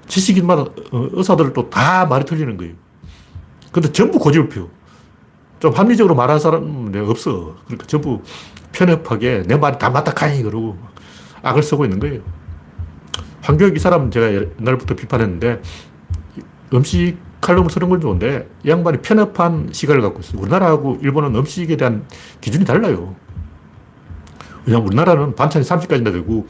지식인마다 0.09 0.63
어, 0.63 1.07
의사들도 1.11 1.69
다 1.69 2.05
말이 2.05 2.25
틀리는 2.25 2.57
거예요. 2.57 2.73
근데 3.71 3.91
전부 3.91 4.19
고집을 4.19 4.49
피워. 4.49 4.69
좀 5.59 5.73
합리적으로 5.73 6.15
말하는 6.15 6.39
사람은 6.39 7.09
없어. 7.09 7.55
그러니까 7.65 7.85
전부 7.85 8.21
편협하게 8.71 9.43
내 9.45 9.55
말이 9.55 9.77
다 9.77 9.89
맞다 9.89 10.13
카니 10.13 10.41
그러고 10.41 10.77
악을 11.43 11.61
쓰고 11.61 11.85
있는 11.85 11.99
거예요. 11.99 12.21
황교익 13.41 13.75
이 13.75 13.79
사람은 13.79 14.11
제가 14.11 14.33
옛날부터 14.33 14.95
비판했는데 14.95 15.61
음식 16.73 17.17
칼럼을 17.41 17.69
쓰는 17.69 17.89
건 17.89 18.01
좋은데 18.01 18.49
이 18.63 18.69
양반이 18.69 18.99
편협한 19.01 19.69
시각을 19.71 20.01
갖고 20.01 20.19
있어요. 20.19 20.41
우리나라하고 20.41 20.97
일본은 21.01 21.35
음식에 21.35 21.77
대한 21.77 22.05
기준이 22.41 22.65
달라요. 22.65 23.15
왜냐하면 24.65 24.87
우리나라는 24.87 25.35
반찬이 25.35 25.65
30가지나 25.65 26.11
되고 26.11 26.47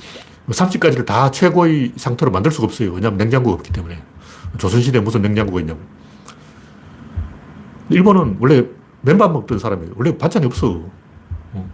30가지를 0.49 1.05
다 1.05 1.29
최고의 1.31 1.93
상태로 1.95 2.31
만들 2.31 2.51
수가 2.51 2.65
없어요. 2.65 2.91
왜냐하면 2.91 3.17
냉장고가 3.17 3.55
없기 3.55 3.71
때문에. 3.71 4.01
조선시대에 4.57 5.01
무슨 5.01 5.21
냉장고가 5.21 5.59
있냐고. 5.61 5.79
일본은 7.89 8.37
원래 8.39 8.65
맨밥 9.01 9.31
먹던 9.31 9.59
사람이에요. 9.59 9.93
원래 9.95 10.17
반찬이 10.17 10.45
없어. 10.45 10.83
어. 11.53 11.69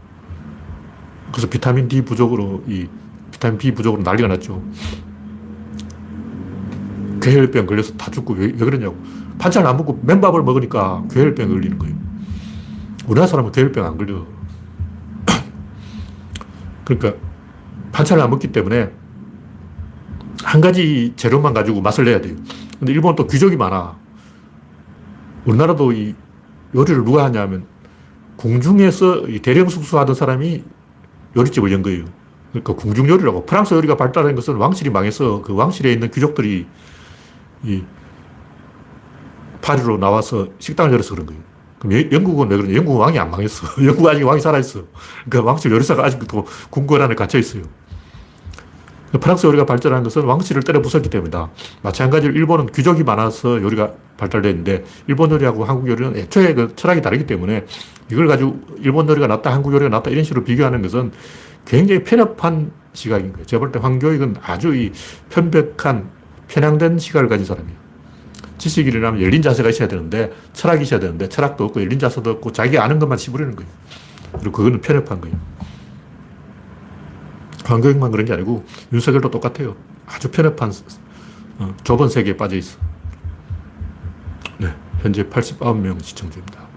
그래서 1.31 1.49
비타민 1.49 1.87
D 1.87 2.01
부족으로 2.03 2.63
이 2.67 2.87
비타민 3.31 3.57
B 3.57 3.73
부족으로 3.73 4.03
난리가 4.03 4.27
났죠. 4.27 4.61
괴혈병 7.25 7.65
걸려서 7.65 7.93
다 7.93 8.11
죽고 8.11 8.35
왜, 8.35 8.45
왜 8.45 8.53
그러냐고. 8.53 8.95
반찬을 9.39 9.67
안 9.67 9.77
먹고 9.77 9.99
맨밥을 10.03 10.43
먹으니까 10.43 11.03
괴혈병 11.09 11.49
걸리는 11.49 11.79
거예요. 11.79 11.95
우리나라 13.07 13.25
사람은 13.25 13.51
괴혈병 13.51 13.83
안 13.83 13.97
걸려. 13.97 14.27
그러니까 16.85 17.19
반찬을 17.91 18.21
안 18.21 18.29
먹기 18.29 18.51
때문에 18.51 18.91
한 20.43 20.61
가지 20.61 21.13
재료만 21.15 21.55
가지고 21.55 21.81
맛을 21.81 22.05
내야 22.05 22.21
돼요. 22.21 22.35
근데 22.77 22.93
일본은 22.93 23.15
또 23.15 23.25
귀족이 23.25 23.57
많아. 23.57 23.97
우리나라도 25.45 25.93
이 25.93 26.13
요리를 26.75 27.03
누가 27.05 27.25
하냐면 27.25 27.65
궁중에서 28.35 29.25
대령 29.41 29.69
숙소하던 29.69 30.13
사람이 30.13 30.63
요리집을 31.35 31.71
연 31.71 31.81
거예요. 31.81 32.05
그러니까 32.51 32.75
궁중 32.75 33.09
요리라고. 33.09 33.45
프랑스 33.45 33.73
요리가 33.73 33.97
발달한 33.97 34.35
것은 34.35 34.57
왕실이 34.57 34.91
망해서 34.91 35.41
그 35.41 35.55
왕실에 35.55 35.91
있는 35.91 36.11
귀족들이 36.11 36.67
이 37.65 37.83
파리로 39.61 39.97
나와서 39.97 40.47
식당을 40.59 40.93
열어서 40.93 41.15
그런 41.15 41.25
거예요. 41.27 41.41
그럼 41.79 42.11
영국은 42.11 42.49
왜 42.49 42.57
그러냐? 42.57 42.75
영국은 42.75 42.99
왕이 43.01 43.19
안 43.19 43.31
망했어. 43.31 43.67
영국 43.85 44.07
아직 44.07 44.23
왕이 44.23 44.39
살아있어. 44.39 44.83
그러니까 45.27 45.49
왕실 45.49 45.71
요리사가 45.71 46.05
아직도 46.05 46.45
궁궐 46.69 47.01
안에 47.01 47.15
갇혀 47.15 47.39
있어요. 47.39 47.63
프랑스 49.19 49.47
요리가 49.47 49.65
발전한 49.65 50.03
것은 50.03 50.23
왕실을 50.23 50.63
때려 50.63 50.81
부쉈기 50.81 51.09
때문이다. 51.09 51.49
마찬가지로 51.83 52.33
일본은 52.33 52.67
귀족이 52.67 53.03
많아서 53.03 53.61
요리가 53.61 53.93
발달됐는데 54.17 54.83
일본 55.07 55.31
요리하고 55.31 55.63
한국 55.63 55.89
요리는 55.89 56.17
애초에 56.17 56.53
그 56.53 56.75
철학이 56.75 57.01
다르기 57.01 57.25
때문에 57.25 57.65
이걸 58.11 58.27
가지고 58.27 58.59
일본 58.79 59.07
요리가 59.07 59.27
낫다, 59.27 59.53
한국 59.53 59.73
요리가 59.73 59.89
낫다 59.89 60.11
이런 60.11 60.23
식으로 60.23 60.43
비교하는 60.43 60.81
것은 60.81 61.11
굉장히 61.65 62.03
편협한 62.03 62.71
시각인 62.93 63.31
거예요. 63.33 63.45
제가 63.45 63.59
볼 63.59 63.71
때 63.71 63.79
황교익은 63.79 64.35
아주 64.41 64.75
이 64.75 64.91
편백한 65.29 66.09
편향된 66.47 66.99
시각을 66.99 67.29
가진 67.29 67.45
사람이에요. 67.45 67.77
지식인이라면 68.57 69.21
열린 69.21 69.41
자세가 69.41 69.69
있어야 69.69 69.87
되는데 69.87 70.33
철학이 70.53 70.83
있어야 70.83 70.99
되는데 70.99 71.29
철학도 71.29 71.65
없고 71.65 71.81
열린 71.81 71.99
자세도 71.99 72.29
없고 72.31 72.51
자기 72.51 72.77
아는 72.77 72.99
것만 72.99 73.17
씹으려는 73.17 73.55
거예요. 73.55 73.69
그리고 74.33 74.51
그거는 74.51 74.81
편협한 74.81 75.21
거예요. 75.21 75.37
황교익만 77.65 78.11
그런 78.11 78.25
게 78.25 78.33
아니고 78.33 78.65
윤석열도 78.93 79.31
똑같아요. 79.31 79.75
아주 80.05 80.29
편협한 80.29 80.71
어, 81.57 81.75
좁은 81.83 82.09
세계에 82.09 82.37
빠져 82.37 82.55
있어. 82.57 82.77
네, 84.57 84.73
현재 85.01 85.23
89명 85.23 86.01
시청 86.03 86.29
중입니다. 86.29 86.67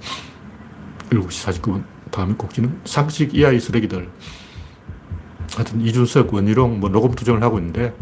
7시 1.10 1.60
49분. 1.60 1.84
다음 2.10 2.36
곡지는 2.36 2.80
상식 2.84 3.34
이하의 3.34 3.60
쓰레기들. 3.60 4.08
하여튼 5.54 5.80
이준석, 5.80 6.32
원희룡 6.32 6.80
뭐 6.80 6.88
녹음 6.88 7.14
투정을 7.14 7.42
하고 7.42 7.58
있는데 7.58 7.94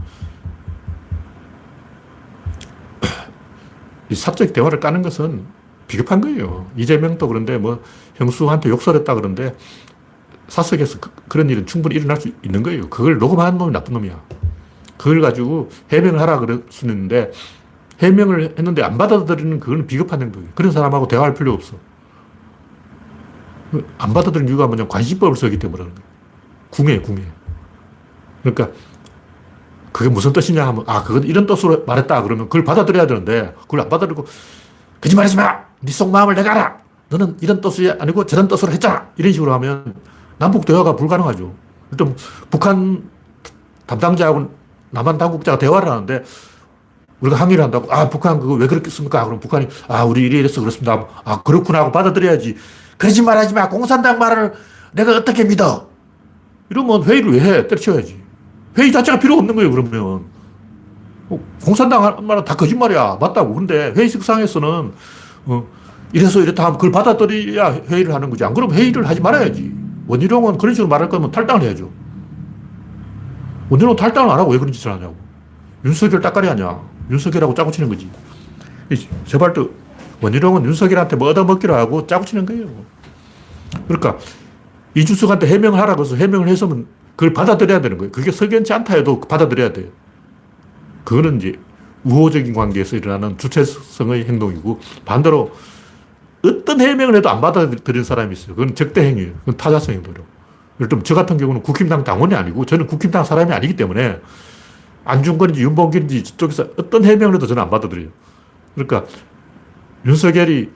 사적 4.15 4.53
대화를 4.53 4.81
까는 4.81 5.03
것은 5.03 5.45
비겁한 5.89 6.21
거예요. 6.21 6.67
이재명도 6.77 7.29
그런데 7.29 7.59
뭐 7.59 7.83
형수한테 8.17 8.69
욕설했다 8.71 9.15
그런데 9.15 9.55
사석에서 10.49 10.99
그, 11.29 11.39
런 11.39 11.51
일은 11.51 11.67
충분히 11.67 11.97
일어날 11.97 12.21
수 12.21 12.31
있는 12.43 12.63
거예요. 12.63 12.89
그걸 12.89 13.19
녹음한 13.19 13.59
놈이 13.59 13.73
나쁜 13.73 13.95
놈이야. 13.95 14.21
그걸 14.97 15.21
가지고 15.21 15.71
해명을 15.91 16.21
하라 16.21 16.39
그럴 16.39 16.65
수 16.71 16.85
있는데 16.85 17.31
해명을 18.01 18.55
했는데 18.59 18.83
안 18.83 18.99
받아들이는 18.99 19.61
그건 19.61 19.87
비겁한 19.87 20.23
행동이에요. 20.23 20.53
그런 20.55 20.73
사람하고 20.73 21.09
대화할 21.09 21.35
필요 21.35 21.53
없어. 21.53 21.77
안 23.99 24.13
받아들이는 24.13 24.49
이유가 24.49 24.67
뭐냐 24.67 24.87
관심법을 24.87 25.37
쓰기 25.37 25.59
때문에 25.59 25.85
그런 25.85 25.95
거예요. 25.95 26.07
궁예, 26.71 27.01
궁예. 27.01 27.25
그러니까 28.43 28.77
그게 29.97 30.11
무슨 30.11 30.31
뜻이냐 30.31 30.67
하면 30.67 30.85
아, 30.87 31.03
그건 31.03 31.25
이런 31.25 31.47
뜻으로 31.47 31.83
말했다 31.87 32.23
그러면 32.23 32.51
그걸 32.51 32.65
받아들여야 32.65 33.07
되는데 33.07 33.55
그걸 33.63 33.81
안 33.81 33.89
받아들이고 33.89 34.27
거짓말하지 35.01 35.37
마! 35.37 35.59
네 35.81 35.91
속마음을 35.91 36.35
내가 36.35 36.51
알아! 36.51 36.77
너는 37.09 37.39
이런 37.41 37.63
뜻이 37.63 37.91
아니고 37.99 38.27
저런 38.27 38.47
뜻으로 38.47 38.73
했잖아! 38.73 39.07
이런 39.17 39.33
식으로 39.33 39.55
하면 39.55 39.95
남북 40.37 40.67
대화가 40.67 40.97
불가능하죠. 40.97 41.51
일단 41.93 42.15
북한 42.51 43.09
담당자하고 43.87 44.51
남한 44.91 45.17
당국자가 45.17 45.57
대화를 45.57 45.91
하는데 45.91 46.25
우리가 47.21 47.41
항의를 47.41 47.65
한다고 47.65 47.91
아 47.91 48.11
북한 48.11 48.39
그거 48.39 48.53
왜 48.53 48.67
그렇겠습니까? 48.67 49.25
그럼 49.25 49.41
북한이 49.41 49.67
아 49.89 50.05
우리 50.05 50.25
이래 50.25 50.41
이래서 50.41 50.61
그렇습니다. 50.61 51.07
아 51.25 51.41
그렇구나 51.41 51.79
하고 51.79 51.91
받아들여야지. 51.91 52.55
그러지 52.99 53.23
말하지 53.23 53.55
마. 53.55 53.71
공산당 53.71 54.19
말을 54.19 54.53
내가 54.93 55.17
어떻게 55.17 55.45
믿어? 55.45 55.89
이러면 56.69 57.03
회의를 57.05 57.33
왜 57.33 57.41
해? 57.41 57.67
때려쳐야지. 57.67 58.26
회의 58.79 58.93
자체가 58.93 59.19
필요 59.19 59.35
없는 59.35 59.55
거예요, 59.55 59.71
그러면. 59.71 60.25
어, 61.29 61.41
공산당 61.65 62.27
말은 62.27 62.45
다 62.45 62.55
거짓말이야. 62.55 63.19
맞다고. 63.21 63.55
근데 63.55 63.93
회의석상에서는, 63.97 64.93
어, 65.47 65.67
이래서 66.13 66.41
이렇다 66.41 66.65
하면 66.67 66.79
그걸 66.79 66.93
받아들여야 66.93 67.83
회의를 67.89 68.15
하는 68.15 68.31
거지. 68.31 68.45
안 68.45 68.55
그러면 68.55 68.77
회의를 68.77 69.09
하지 69.09 69.21
말아야지. 69.21 69.75
원희룡은 70.07 70.59
그런 70.59 70.75
식으로 70.75 70.89
말할 70.89 71.09
거면 71.09 71.31
탈당을 71.31 71.63
해야죠. 71.63 71.91
원희룡은 73.71 73.97
탈당을 73.97 74.31
안 74.31 74.39
하고 74.39 74.53
왜 74.53 74.59
그런 74.59 74.73
짓을 74.73 74.93
하냐고. 74.93 75.17
윤석열 75.85 76.21
따까리 76.21 76.49
하냐. 76.49 76.81
윤석열하고 77.11 77.55
짜고 77.55 77.71
치는 77.71 77.89
거지. 77.89 78.09
또 79.55 79.71
원희룡은 80.21 80.65
윤석열한테 80.65 81.17
뭐 81.17 81.31
얻어먹기로 81.31 81.75
하고 81.75 82.07
짜고 82.07 82.25
치는 82.25 82.47
거예요. 82.47 82.69
그러니까 83.89 84.17
이준석한테 84.95 85.47
해명을 85.49 85.79
하라고 85.81 86.05
해서 86.05 86.17
해명을 86.17 86.49
했으면 86.49 86.87
그걸 87.17 87.33
받아들여야 87.33 87.81
되는 87.81 87.99
거예요. 87.99 88.13
그게 88.13 88.31
석연치 88.31 88.73
않다 88.73 88.95
해도 88.95 89.21
받아들여야 89.21 89.73
돼요. 89.73 89.89
그거는 91.05 91.39
이제 91.39 91.59
우호적인 92.05 92.53
관계에서 92.53 92.97
일어나는 92.97 93.39
주체성의 93.39 94.27
행동이고 94.27 94.81
반대로 95.05 95.51
어떤 96.45 96.81
해명을 96.81 97.17
해도 97.17 97.31
안 97.31 97.41
받아들인 97.41 98.05
사람이 98.05 98.35
있어요. 98.35 98.55
그건 98.55 98.75
적대 98.75 99.03
행위예요. 99.07 99.33
그건 99.41 99.57
타자성 99.57 99.95
행동이라고. 99.95 100.27
예를 100.79 100.89
들면 100.89 101.05
저 101.05 101.15
같은 101.15 101.39
경우는 101.39 101.63
국힘당 101.63 102.05
당원이 102.05 102.35
아니고 102.35 102.67
저는 102.67 102.87
국힘당 102.87 103.25
사람이 103.25 103.53
아니기 103.53 103.77
때문에 103.77 104.21
안중근인지 105.05 105.63
윤봉길인지 105.63 106.25
저쪽에서 106.25 106.69
어떤 106.77 107.05
해명을 107.05 107.37
해도 107.37 107.47
저는 107.47 107.63
안 107.63 107.71
받아들여요. 107.71 108.09
그러니까 108.75 109.05
윤석열이 110.05 110.71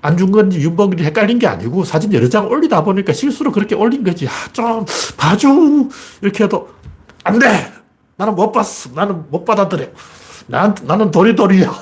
안중근인지 0.00 0.60
윤봉길이 0.60 1.04
헷갈린 1.04 1.38
게 1.38 1.46
아니고 1.46 1.84
사진 1.84 2.12
여러 2.12 2.28
장 2.28 2.48
올리다 2.48 2.84
보니까 2.84 3.12
실수로 3.12 3.52
그렇게 3.52 3.74
올린 3.74 4.04
거지. 4.04 4.26
아, 4.26 4.30
좀 4.52 4.84
봐줘. 5.16 5.48
이렇게 6.22 6.44
해도 6.44 6.68
안 7.24 7.38
돼. 7.38 7.72
나는 8.16 8.34
못 8.34 8.52
봤어. 8.52 8.90
나는 8.94 9.24
못 9.30 9.44
받아들여. 9.44 9.86
난, 10.46 10.74
나는 10.84 11.10
도리도리야. 11.10 11.72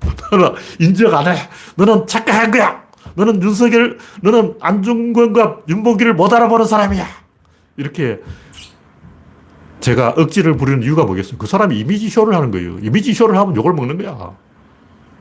너는 0.30 0.54
인정 0.80 1.14
안 1.14 1.28
해. 1.28 1.36
너는 1.76 2.06
착각한 2.06 2.50
거야. 2.50 2.82
너는 3.14 3.42
윤석열, 3.42 3.98
너는 4.22 4.56
안중근과 4.60 5.60
윤봉길을 5.68 6.14
못 6.14 6.32
알아보는 6.32 6.66
사람이야. 6.66 7.06
이렇게 7.76 8.20
제가 9.80 10.14
억지를 10.16 10.56
부리는 10.56 10.82
이유가 10.82 11.04
뭐겠어요? 11.04 11.36
그 11.38 11.46
사람이 11.46 11.78
이미지 11.78 12.08
쇼를 12.08 12.34
하는 12.34 12.50
거예요. 12.50 12.78
이미지 12.78 13.12
쇼를 13.12 13.36
하면 13.36 13.54
욕을 13.54 13.72
먹는 13.74 13.98
거야. 13.98 14.34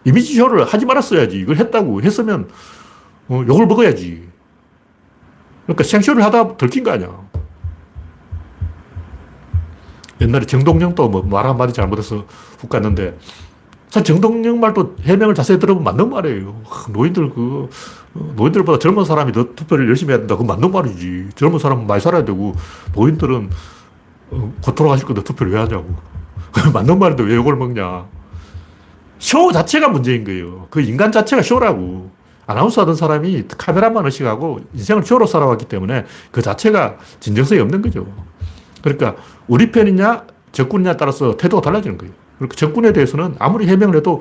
이미지 0.05 0.35
쇼를 0.35 0.65
하지 0.65 0.85
말았어야지. 0.85 1.37
이걸 1.39 1.57
했다고 1.57 2.01
했으면 2.01 2.49
어, 3.29 3.43
욕을 3.47 3.65
먹어야지. 3.67 4.27
그러니까 5.65 5.83
생쇼를 5.83 6.23
하다 6.23 6.57
들킨 6.57 6.83
거 6.83 6.91
아니야. 6.91 7.09
옛날에 10.21 10.45
정동영도 10.45 11.09
뭐말 11.09 11.45
한마디 11.47 11.73
잘못해서 11.73 12.25
훅 12.59 12.69
갔는데 12.69 13.17
사실 13.93 14.05
정동영 14.05 14.59
말도 14.59 14.95
해명을 15.01 15.35
자세히 15.35 15.59
들어보면 15.59 15.83
맞는 15.83 16.09
말이에요. 16.09 16.63
노인들 16.89 17.29
그, 17.29 17.69
어, 18.15 18.33
노인들보다 18.35 18.79
젊은 18.79 19.05
사람이 19.05 19.31
더 19.31 19.53
투표를 19.53 19.87
열심히 19.87 20.11
해야 20.11 20.17
된다. 20.17 20.35
그건 20.35 20.47
맞는 20.47 20.71
말이지. 20.71 21.29
젊은 21.35 21.59
사람은 21.59 21.85
많이 21.85 22.01
살아야 22.01 22.25
되고, 22.25 22.55
노인들은 22.95 23.51
어, 24.31 24.53
곧 24.63 24.73
돌아가실 24.73 25.05
건데 25.05 25.23
투표를 25.23 25.53
왜 25.53 25.59
하냐고. 25.59 25.93
맞는 26.73 26.97
말인데 26.97 27.21
왜 27.21 27.35
이걸 27.39 27.55
먹냐. 27.55 28.05
쇼 29.23 29.53
자체가 29.53 29.87
문제인 29.87 30.25
거예요. 30.25 30.67
그 30.69 30.81
인간 30.81 31.09
자체가 31.09 31.41
쇼라고. 31.41 32.11
아나운서 32.45 32.81
하던 32.81 32.93
사람이 32.93 33.45
카메라만 33.57 34.03
의식하고 34.03 34.59
인생을 34.73 35.03
쇼로 35.03 35.25
살아왔기 35.25 35.63
때문에 35.63 36.03
그 36.29 36.41
자체가 36.41 36.97
진정성이 37.21 37.61
없는 37.61 37.81
거죠. 37.81 38.05
그러니까 38.81 39.15
우리 39.47 39.71
편이냐 39.71 40.25
적군이냐 40.51 40.97
따라서 40.97 41.37
태도가 41.37 41.61
달라지는 41.61 41.97
거예요. 41.97 42.13
그러니까 42.37 42.55
적군에 42.57 42.91
대해서는 42.91 43.35
아무리 43.39 43.65
해명을 43.67 43.95
해도 43.95 44.19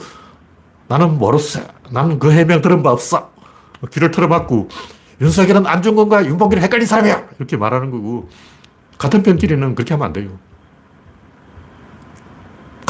나는 0.86 1.18
모르어 1.18 1.40
나는 1.90 2.20
그 2.20 2.30
해명 2.30 2.62
들은 2.62 2.84
바 2.84 2.92
없어. 2.92 3.32
귀를 3.92 4.12
틀어막고 4.12 4.68
윤석열은 5.20 5.66
안중근과 5.66 6.26
윤봉길을 6.26 6.62
헷갈린 6.62 6.86
사람이야. 6.86 7.26
이렇게 7.38 7.56
말하는 7.56 7.90
거고 7.90 8.28
같은 8.98 9.24
편끼리는 9.24 9.74
그렇게 9.74 9.94
하면 9.94 10.06
안 10.06 10.12
돼요. 10.12 10.38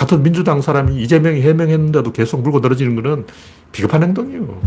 같은 0.02 0.22
민주당 0.24 0.60
사람이 0.60 1.00
이재명이 1.00 1.42
해명했는데도 1.42 2.12
계속 2.12 2.42
물고 2.42 2.58
늘어지는 2.58 3.00
것은 3.00 3.26
비겁한 3.70 4.02
행동이에요. 4.02 4.60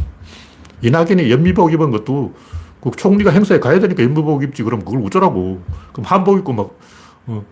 이낙연이 0.82 1.30
연미복 1.30 1.74
입은 1.74 1.91
것도 1.91 2.34
그 2.80 2.91
총리가 2.91 3.32
행사에 3.32 3.60
가야 3.60 3.80
되니까 3.80 4.04
연미복 4.04 4.43
입지 4.43 4.63
그럼 4.63 4.86
그걸 4.86 5.06
어쩌라고. 5.06 5.62
그럼 5.91 6.06
한복 6.06 6.38
입고 6.39 6.54
막 6.54 6.80
어, 7.28 7.43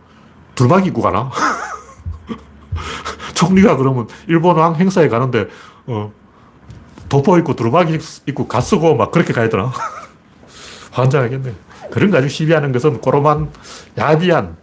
두루마기 0.55 0.89
입고 0.89 1.01
가나? 1.01 1.29
총리가 3.35 3.75
그러면 3.75 4.07
일본 4.27 4.55
왕 4.55 4.75
행사에 4.75 5.09
가는데 5.09 5.47
어, 5.87 6.13
도포 7.09 7.37
입고 7.39 7.55
두루마기 7.55 7.99
입고 8.27 8.47
가 8.47 8.61
쓰고 8.61 8.95
막 8.95 9.11
그렇게 9.11 9.33
가야 9.33 9.49
되나? 9.49 9.73
환장하겠네. 10.91 11.53
그런 11.91 12.11
거 12.11 12.17
가지고 12.17 12.29
시비하는 12.29 12.71
것은 12.71 13.01
꼬로만 13.01 13.51
야비한 13.97 14.45
어, 14.45 14.62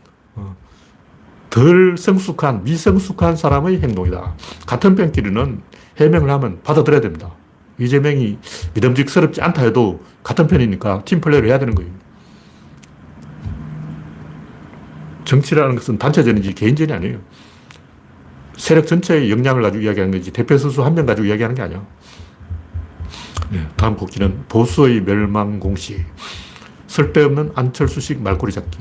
덜 1.51 1.97
성숙한 1.99 2.65
미성숙한 2.65 3.37
사람의 3.37 3.81
행동이다. 3.81 4.35
같은 4.67 4.95
편끼리는 4.95 5.61
해명을 5.99 6.31
하면 6.31 6.61
받아들여야 6.63 7.01
됩니다. 7.01 7.31
이재명이 7.79 8.39
믿음직스럽지 8.75 9.41
않다 9.43 9.63
해도 9.63 10.01
같은 10.23 10.47
편이니까 10.47 11.03
팀플레이를 11.05 11.49
해야 11.49 11.59
되는 11.59 11.75
거예요. 11.75 11.91
정치라는 15.25 15.75
것은 15.77 15.99
단체전이지 15.99 16.55
개인전이 16.55 16.93
아니에요. 16.93 17.19
세력 18.57 18.87
전체의 18.87 19.31
역량을 19.31 19.63
가지고 19.63 19.85
이야기하는 19.85 20.17
거지 20.17 20.31
대표 20.33 20.59
선수 20.59 20.85
한 20.85 20.95
명 20.95 21.07
가지고 21.07 21.27
이야기하는 21.27 21.55
게 21.57 21.63
아니야. 21.63 21.85
네, 23.51 23.67
다음 23.77 23.97
곡지는 23.97 24.45
보수의 24.49 25.01
멸망 25.03 25.59
공시. 25.59 26.05
쓸데없는 26.87 27.53
안철수식 27.55 28.21
말꼬리 28.23 28.53
잡기. 28.53 28.79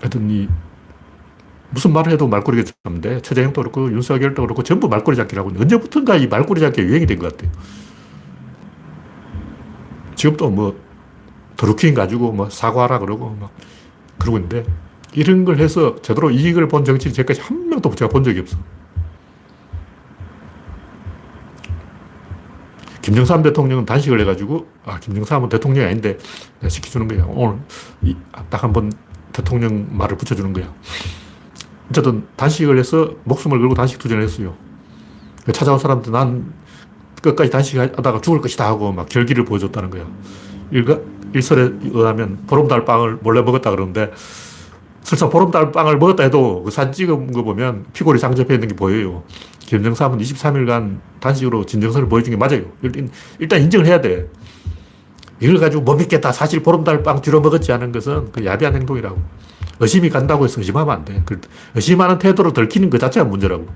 하여튼 0.00 0.30
이 0.30 0.48
무슨 1.70 1.92
말을 1.92 2.12
해도 2.12 2.28
말꼬리가 2.28 2.70
잡는데 2.84 3.22
최재형도 3.22 3.60
그렇고 3.60 3.90
윤석열도 3.92 4.42
그렇고 4.42 4.62
전부 4.62 4.88
말꼬리 4.88 5.16
잡기라고 5.16 5.50
언제부턴가 5.50 6.16
이 6.16 6.26
말꼬리 6.26 6.60
잡기 6.60 6.82
유행이 6.82 7.06
된 7.06 7.18
것 7.18 7.32
같아요. 7.36 7.50
지금도 10.14 10.50
뭐 10.50 10.78
드루킹 11.56 11.94
가지고 11.94 12.32
뭐 12.32 12.48
사과하라 12.50 12.98
그러고 13.00 13.36
막 13.40 13.50
그러고 14.18 14.38
있는데 14.38 14.64
이런 15.12 15.44
걸 15.44 15.58
해서 15.58 15.96
제대로 16.02 16.30
이익을 16.30 16.68
본 16.68 16.84
정치인 16.84 17.14
제까지 17.14 17.40
한 17.40 17.68
명도 17.68 17.94
제가 17.94 18.10
본 18.10 18.24
적이 18.24 18.40
없어. 18.40 18.56
김정삼 23.02 23.42
대통령은 23.44 23.86
단식을 23.86 24.20
해가지고, 24.22 24.66
아, 24.84 24.98
김정삼은 24.98 25.48
대통령이 25.48 25.86
아닌데, 25.86 26.18
시켜주는 26.66 27.06
거야. 27.06 27.24
오늘, 27.28 27.60
딱 28.50 28.64
한 28.64 28.72
번 28.72 28.92
대통령 29.32 29.86
말을 29.96 30.16
붙여주는 30.16 30.52
거야. 30.52 30.72
어쨌든 31.90 32.26
단식을 32.36 32.78
해서 32.78 33.10
목숨을 33.24 33.58
걸고 33.58 33.74
단식 33.74 33.98
투쟁을 33.98 34.22
했어요. 34.22 34.54
찾아온 35.52 35.78
사람들 35.78 36.12
난 36.12 36.52
끝까지 37.22 37.50
단식하다가 37.50 38.20
죽을 38.20 38.40
것이다 38.40 38.66
하고 38.66 38.92
막 38.92 39.08
결기를 39.08 39.44
보여줬다는 39.44 39.90
거야. 39.90 40.06
일가, 40.70 40.98
일설에 41.32 41.70
의하면 41.82 42.38
보름달 42.46 42.84
빵을 42.84 43.18
몰래 43.22 43.42
먹었다 43.42 43.70
그러는데 43.70 44.10
설사 45.02 45.28
보름달 45.28 45.70
빵을 45.70 45.98
먹었다 45.98 46.24
해도 46.24 46.62
그 46.64 46.70
사진 46.70 46.92
찍은 46.92 47.32
거 47.32 47.42
보면 47.42 47.86
피골이 47.92 48.18
상접해 48.18 48.54
있는 48.54 48.68
게 48.68 48.74
보여요. 48.74 49.22
김정삼은 49.60 50.18
23일간 50.18 50.98
단식으로 51.20 51.64
진정서를 51.66 52.08
보여준 52.08 52.32
게 52.32 52.36
맞아요. 52.36 52.64
일단, 52.82 53.10
일단 53.38 53.62
인정을 53.62 53.86
해야 53.86 54.00
돼. 54.00 54.28
이걸 55.40 55.58
가지고 55.58 55.82
못 55.82 55.96
믿겠다. 55.96 56.32
사실 56.32 56.62
보름달 56.62 57.02
빵 57.02 57.20
뒤로 57.20 57.40
먹었지 57.40 57.70
않은 57.72 57.92
것은 57.92 58.32
그 58.32 58.44
야비한 58.44 58.74
행동이라고. 58.74 59.20
의심이 59.80 60.10
간다고 60.10 60.44
해서 60.44 60.60
의심하면 60.60 60.94
안 60.94 61.04
돼. 61.04 61.22
그 61.24 61.40
의심하는 61.74 62.18
태도로 62.18 62.52
들키는 62.52 62.90
것 62.90 62.98
자체가 62.98 63.26
문제라고. 63.26 63.66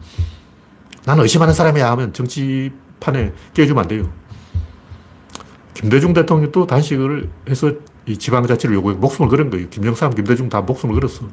나는 1.04 1.22
의심하는 1.22 1.54
사람이야 1.54 1.90
하면 1.92 2.12
정치판에 2.12 3.32
끼워주면 3.54 3.82
안 3.82 3.88
돼요. 3.88 4.10
김대중 5.74 6.12
대통령도 6.12 6.66
단식을 6.66 7.30
해서 7.48 7.72
이 8.06 8.16
지방자치를 8.16 8.74
요구해 8.74 8.96
목숨을 8.96 9.30
걸은 9.30 9.50
거예요. 9.50 9.68
김정삼, 9.70 10.14
김대중 10.14 10.48
다 10.48 10.60
목숨을 10.60 10.94
걸었어. 10.94 11.28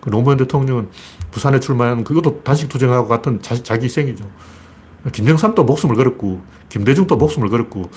그 0.00 0.10
노무현 0.10 0.38
대통령은 0.38 0.88
부산에 1.30 1.60
출마한 1.60 2.04
그것도 2.04 2.42
단식 2.42 2.68
투쟁하고 2.68 3.08
같은 3.08 3.42
자, 3.42 3.60
자기 3.62 3.86
희생이죠. 3.86 4.24
김정삼도 5.12 5.64
목숨을 5.64 5.96
걸었고, 5.96 6.42
김대중도 6.68 7.16
목숨을 7.16 7.48
걸었고, 7.48 7.90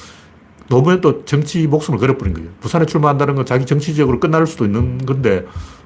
노무현도 0.69 1.25
정치 1.25 1.67
목숨을 1.67 1.99
걸어버린 1.99 2.33
거예요. 2.33 2.49
부산에 2.59 2.85
출마한다는 2.85 3.35
건 3.35 3.45
자기 3.45 3.65
정치적으로 3.65 4.19
끝날 4.19 4.47
수도 4.47 4.65
있는 4.65 4.97
건데, 4.99 5.45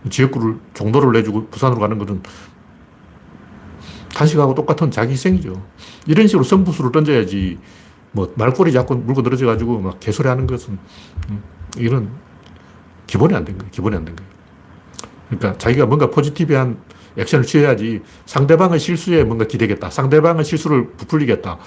지역구를, 0.09 0.55
종로를 0.73 1.11
내주고 1.13 1.47
부산으로 1.47 1.79
가는 1.79 1.97
것은 1.97 2.21
단식하고 4.13 4.55
똑같은 4.55 4.89
자기 4.91 5.13
희생이죠. 5.13 5.61
이런 6.05 6.27
식으로 6.27 6.43
성부수를 6.43 6.91
던져야지, 6.91 7.57
뭐, 8.11 8.31
말꼬리 8.35 8.71
잡고 8.71 8.95
물고 8.95 9.21
늘어져 9.21 9.45
가지고 9.45 9.79
막 9.79 9.99
개소리 9.99 10.27
하는 10.27 10.47
것은, 10.47 10.77
음, 11.29 11.43
이런 11.77 12.09
기본이 13.07 13.35
안 13.35 13.45
된 13.45 13.57
거예요. 13.57 13.71
기본이 13.71 13.95
안 13.95 14.05
된 14.05 14.15
거예요. 14.15 14.31
그러니까 15.29 15.57
자기가 15.57 15.85
뭔가 15.85 16.09
포지티브한 16.09 16.77
액션을 17.17 17.45
취해야지 17.45 18.01
상대방의 18.25 18.79
실수에 18.79 19.23
뭔가 19.23 19.45
기대겠다. 19.45 19.89
상대방의 19.89 20.45
실수를 20.45 20.91
부풀리겠다. 20.91 21.57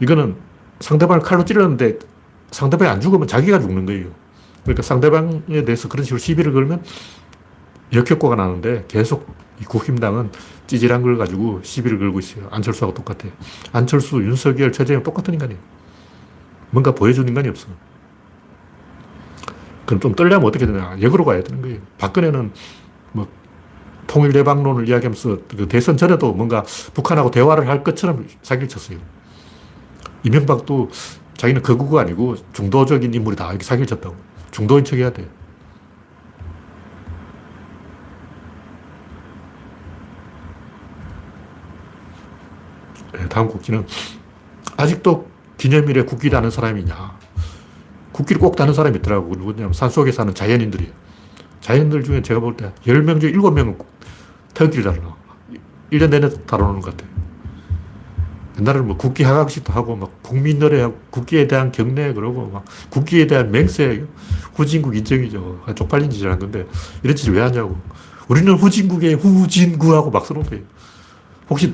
이거는 0.00 0.36
상대방을 0.80 1.22
칼로 1.22 1.44
찌르는데 1.44 1.98
상대방이 2.54 2.88
안 2.88 3.00
죽으면 3.00 3.26
자기가 3.26 3.58
죽는 3.58 3.84
거예요. 3.84 4.06
그러니까 4.62 4.82
상대방에 4.82 5.64
대해서 5.64 5.88
그런 5.88 6.04
식으로 6.04 6.18
시비를 6.18 6.52
걸면 6.52 6.84
역효과가 7.92 8.36
나는데 8.36 8.84
계속 8.86 9.34
이 9.60 9.64
국힘당은 9.64 10.30
찌질한 10.68 11.02
걸 11.02 11.18
가지고 11.18 11.60
시비를 11.64 11.98
걸고 11.98 12.20
있어요. 12.20 12.46
안철수하고 12.52 12.94
똑같아요. 12.94 13.32
안철수, 13.72 14.22
윤석열, 14.22 14.70
최재형 14.70 15.02
똑같은 15.02 15.34
인간이에요. 15.34 15.60
뭔가 16.70 16.94
보여준 16.94 17.26
인간이 17.26 17.48
없어. 17.48 17.66
그럼 19.84 20.00
좀 20.00 20.14
떨려면 20.14 20.46
어떻게 20.46 20.64
되냐. 20.64 20.96
역으로 21.02 21.24
가야 21.24 21.42
되는 21.42 21.60
거예요. 21.60 21.80
박근혜는 21.98 22.52
뭐 23.12 23.26
통일대방론을 24.06 24.88
이야기하면서 24.88 25.38
그 25.56 25.66
대선 25.68 25.96
전에도 25.96 26.32
뭔가 26.32 26.62
북한하고 26.94 27.32
대화를 27.32 27.68
할 27.68 27.82
것처럼 27.82 28.26
사기를 28.42 28.68
쳤어요. 28.68 28.98
이명박도 30.22 30.90
자기는 31.36 31.62
그 31.62 31.76
거구가 31.76 32.02
아니고 32.02 32.36
중도적인 32.52 33.12
인물이 33.12 33.36
다 33.36 33.48
이렇게 33.50 33.64
사기를 33.64 33.86
쳤다고. 33.86 34.16
중도인 34.50 34.84
척 34.84 34.96
해야 34.96 35.12
돼. 35.12 35.28
예, 43.18 43.28
다음 43.28 43.48
국기는 43.48 43.86
아직도 44.76 45.28
기념일에 45.56 46.02
국기 46.04 46.30
다는 46.30 46.50
사람이 46.50 46.84
냐 46.84 47.16
국기를 48.12 48.40
꼭 48.40 48.56
다는 48.56 48.74
사람이 48.74 48.98
있더라고. 48.98 49.34
누구냐면 49.34 49.72
산속에 49.72 50.12
사는 50.12 50.32
자연인들이에요. 50.34 50.92
자연들 51.60 52.04
중에 52.04 52.22
제가 52.22 52.40
볼 52.40 52.56
때 52.56 52.72
10명 52.86 53.20
중에 53.20 53.32
7명은 53.32 53.78
태극기를 54.54 54.84
다루나. 54.84 55.16
1년 55.92 56.10
내내 56.10 56.28
다루는 56.46 56.80
것 56.80 56.96
같아요. 56.96 57.23
옛날에는 58.58 58.86
뭐 58.86 58.96
국기 58.96 59.24
하강식도 59.24 59.72
하고 59.72 59.96
막 59.96 60.22
국민 60.22 60.58
노래 60.58 60.88
국기에 61.10 61.46
대한 61.46 61.72
경례 61.72 62.12
그러고 62.12 62.48
막 62.52 62.64
국기에 62.90 63.26
대한 63.26 63.50
맹세 63.50 64.04
후진국 64.54 64.96
인정이죠. 64.96 65.62
쪽팔린 65.74 66.10
짓을 66.10 66.30
한 66.30 66.38
건데 66.38 66.66
이런 67.02 67.16
짓을 67.16 67.34
왜 67.34 67.40
하냐고. 67.40 67.76
우리는 68.28 68.52
후진국의 68.54 69.14
후진구하고 69.14 70.10
막 70.10 70.24
써놓은 70.24 70.46
거예요. 70.46 70.64
혹시 71.50 71.72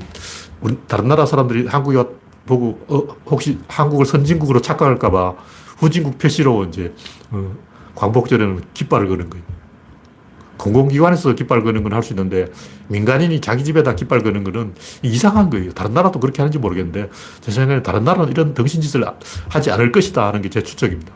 우리 0.60 0.76
다른 0.88 1.08
나라 1.08 1.26
사람들이 1.26 1.66
한국에 1.66 2.02
보고 2.46 2.80
어, 2.88 3.14
혹시 3.26 3.58
한국을 3.68 4.06
선진국으로 4.06 4.60
착각할까봐 4.60 5.34
후진국 5.78 6.18
표시로 6.18 6.64
이제 6.64 6.94
어, 7.30 7.54
광복절에는 7.94 8.62
깃발을 8.74 9.08
거는 9.08 9.30
거예요. 9.30 9.44
공공기관에서 10.60 11.34
깃발 11.34 11.62
거는 11.62 11.82
건 11.82 11.92
할 11.92 12.02
수 12.02 12.12
있는데 12.12 12.46
민간인이 12.88 13.40
자기 13.40 13.64
집에다 13.64 13.94
깃발 13.94 14.22
거는 14.22 14.44
거는 14.44 14.74
이상한 15.02 15.50
거예요. 15.50 15.72
다른 15.72 15.94
나라도 15.94 16.20
그렇게 16.20 16.42
하는지 16.42 16.58
모르겠는데 16.58 17.10
제 17.40 17.50
생각에 17.50 17.82
다른 17.82 18.04
나라는 18.04 18.30
이런 18.30 18.54
덩신짓을 18.54 19.04
하지 19.48 19.70
않을 19.70 19.90
것이다 19.92 20.28
하는 20.28 20.42
게 20.42 20.50
제 20.50 20.62
추측입니다. 20.62 21.12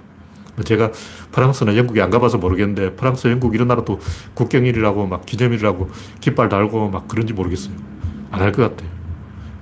제가 0.64 0.92
프랑스나 1.32 1.76
영국에 1.76 2.00
안 2.00 2.10
가봐서 2.10 2.38
모르겠는데 2.38 2.94
프랑스, 2.94 3.26
영국 3.28 3.54
이런 3.56 3.66
나라도 3.68 3.98
국경일이라고 4.34 5.06
막 5.06 5.26
기념일이라고 5.26 5.90
깃발 6.20 6.48
달고 6.48 6.90
막 6.90 7.08
그런지 7.08 7.32
모르겠어요. 7.32 7.74
안 8.30 8.40
할 8.40 8.52
것 8.52 8.62
같아요. 8.62 8.88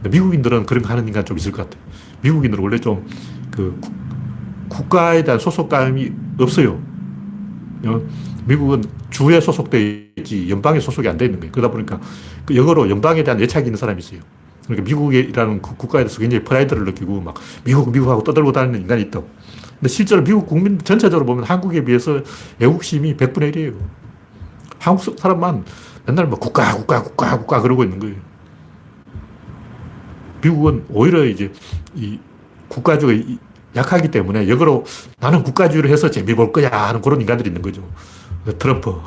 미국인들은 0.09 0.67
그런 0.67 0.83
거 0.83 0.91
하는 0.91 1.09
인간 1.09 1.25
좀 1.25 1.39
있을 1.39 1.51
것 1.53 1.63
같아요. 1.69 1.83
미국인들은 2.23 2.63
원래 2.63 2.79
좀 2.79 3.05
그 3.51 3.79
국가에 4.71 5.25
대한 5.25 5.39
소속감이 5.39 6.11
없어요. 6.41 6.81
어? 8.43 8.45
미국은 8.47 8.85
주에 9.11 9.41
소속돼 9.41 10.13
있지 10.17 10.51
연방에 10.51 10.81
소속이 10.81 11.09
안 11.09 11.17
돼 11.17 11.27
있는 11.27 11.41
거예요. 11.41 11.53
그러다 11.53 11.71
보니까 11.71 12.01
그 12.45 12.57
영어로 12.57 12.91
연방에 12.91 13.23
대한 13.23 13.41
애착이 13.41 13.67
있는 13.67 13.77
사람이 13.77 14.01
있어요. 14.01 14.21
그러니까 14.65 14.85
미국이라는 14.85 15.63
그 15.63 15.77
국가에 15.77 16.03
대해서 16.05 16.21
굉장히 16.21 16.45
프라이드를 16.45 16.85
느끼고 16.85 17.21
막 17.21 17.35
미국, 17.65 17.91
미국하고 17.91 18.23
떠들고 18.23 18.53
다니는 18.53 18.81
인간이 18.83 19.03
있다고. 19.03 19.29
근데 19.75 19.89
실제로 19.89 20.23
미국 20.23 20.47
국민 20.47 20.79
전체적으로 20.79 21.27
보면 21.27 21.45
한국에 21.45 21.85
비해서 21.85 22.21
애국심이 22.61 23.17
100분의 23.17 23.55
1이에요. 23.55 23.75
한국 24.79 25.19
사람만 25.19 25.65
맨날 26.07 26.27
뭐 26.27 26.39
국가, 26.39 26.75
국가, 26.75 27.03
국가, 27.03 27.39
국가 27.39 27.61
그러고 27.61 27.83
있는 27.83 27.99
거예요. 27.99 28.17
미국은 30.43 30.85
오히려 30.91 31.25
이제 31.25 31.53
이 31.95 32.19
국가주의 32.69 33.39
약하기 33.75 34.11
때문에 34.11 34.49
역으로 34.49 34.85
나는 35.21 35.43
국가주의를 35.43 35.91
해서 35.91 36.11
재미 36.11 36.35
볼 36.35 36.53
거야 36.53 36.71
하는 36.71 37.01
그런 37.01 37.21
인간들이 37.21 37.49
있는 37.49 37.63
거죠. 37.63 37.89
트럼프. 38.59 39.01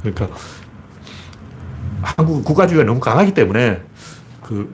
그러니까 0.00 0.28
한국 2.02 2.44
국가주의가 2.44 2.84
너무 2.84 3.00
강하기 3.00 3.34
때문에 3.34 3.82
그 4.42 4.72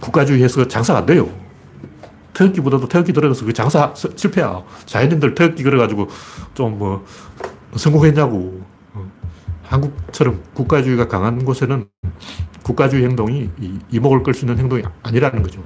국가주의에서 0.00 0.68
장사가 0.68 1.00
안 1.00 1.06
돼요. 1.06 1.28
태극기보다도 2.34 2.88
태극기 2.88 3.12
들어가서 3.12 3.44
그 3.44 3.52
장사 3.52 3.92
실패야. 3.94 4.62
자연인들 4.86 5.34
태극기 5.34 5.64
걸어가지고 5.64 6.08
좀 6.54 6.78
뭐 6.78 7.04
성공했냐고. 7.76 8.62
한국처럼 9.64 10.42
국가주의가 10.54 11.08
강한 11.08 11.44
곳에는 11.44 11.86
국가주의 12.62 13.04
행동이 13.04 13.50
이목을 13.90 14.22
끌 14.22 14.32
수 14.32 14.46
있는 14.46 14.58
행동이 14.58 14.82
아니라는 15.02 15.42
거죠. 15.42 15.62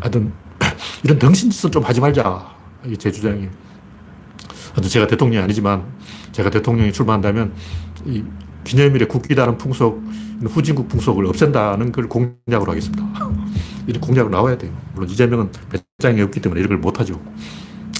하여튼 0.00 0.32
이런 1.04 1.18
덩신짓은 1.18 1.72
좀 1.72 1.82
하지 1.82 2.00
말자. 2.00 2.54
이게 2.84 2.96
제 2.96 3.10
주장이에요. 3.10 3.50
제가 4.82 5.06
대통령이 5.06 5.42
아니지만 5.42 5.84
제가 6.32 6.50
대통령이 6.50 6.92
출마한다면 6.92 7.52
이 8.04 8.22
기념일에 8.64 9.06
국기 9.06 9.34
다는 9.34 9.56
풍속, 9.56 10.02
후진국 10.42 10.88
풍속을 10.88 11.26
없앤다는 11.26 11.92
걸 11.92 12.08
공약으로 12.08 12.72
하겠습니다. 12.72 13.04
이런 13.86 14.00
공약으로 14.00 14.30
나와야 14.30 14.58
돼요. 14.58 14.72
물론 14.94 15.08
이재명은 15.08 15.50
배짱이 15.98 16.20
없기 16.22 16.40
때문에 16.40 16.60
이런 16.60 16.70
걸 16.70 16.78
못하죠. 16.78 17.20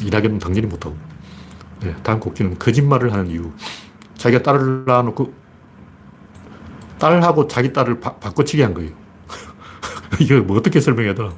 이낙연은 0.02 0.38
당연히 0.38 0.66
못하고. 0.66 0.96
네, 1.80 1.94
다음 2.02 2.20
곡기는 2.20 2.58
거짓말을 2.58 3.12
하는 3.12 3.28
이유. 3.30 3.50
자기가 4.16 4.42
딸을 4.42 4.84
낳아놓고 4.86 5.32
딸하고 6.98 7.46
자기 7.46 7.72
딸을 7.72 8.00
바, 8.00 8.16
바꿔치기 8.16 8.62
한 8.62 8.74
거예요. 8.74 8.90
이거 10.20 10.40
뭐 10.40 10.56
어떻게 10.56 10.80
설명해야 10.80 11.14
되나. 11.14 11.32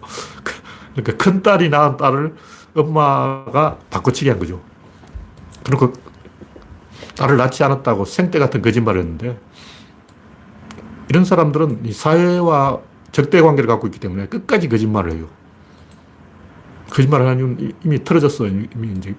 그러니까 0.94 1.16
큰 1.22 1.42
딸이 1.42 1.68
낳은 1.68 1.96
딸을 1.96 2.34
엄마가 2.74 3.78
바꿔치기 3.90 4.30
한 4.30 4.38
거죠. 4.38 4.62
그리고 5.64 5.92
딸을 7.16 7.36
낳지 7.36 7.64
않았다고 7.64 8.04
생떼 8.04 8.38
같은 8.38 8.62
거짓말을 8.62 9.00
했는데 9.00 9.38
이런 11.08 11.24
사람들은 11.24 11.84
이 11.84 11.92
사회와 11.92 12.80
적대 13.12 13.40
관계를 13.40 13.66
갖고 13.68 13.86
있기 13.86 13.98
때문에 13.98 14.26
끝까지 14.26 14.68
거짓말을 14.68 15.12
해요. 15.12 15.28
거짓말을 16.90 17.26
이유는 17.26 17.72
이미 17.84 18.04
틀어졌어. 18.04 18.46
이미 18.46 18.68
이제 18.96 19.14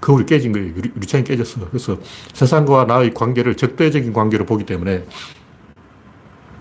거울이 0.00 0.26
깨진 0.26 0.52
거예요. 0.52 0.68
유리, 0.68 0.90
유리 0.96 1.06
창이 1.06 1.24
깨졌어. 1.24 1.68
그래서 1.68 1.98
세상과 2.32 2.84
나의 2.84 3.14
관계를 3.14 3.56
적대적인 3.56 4.12
관계로 4.12 4.46
보기 4.46 4.64
때문에 4.64 5.04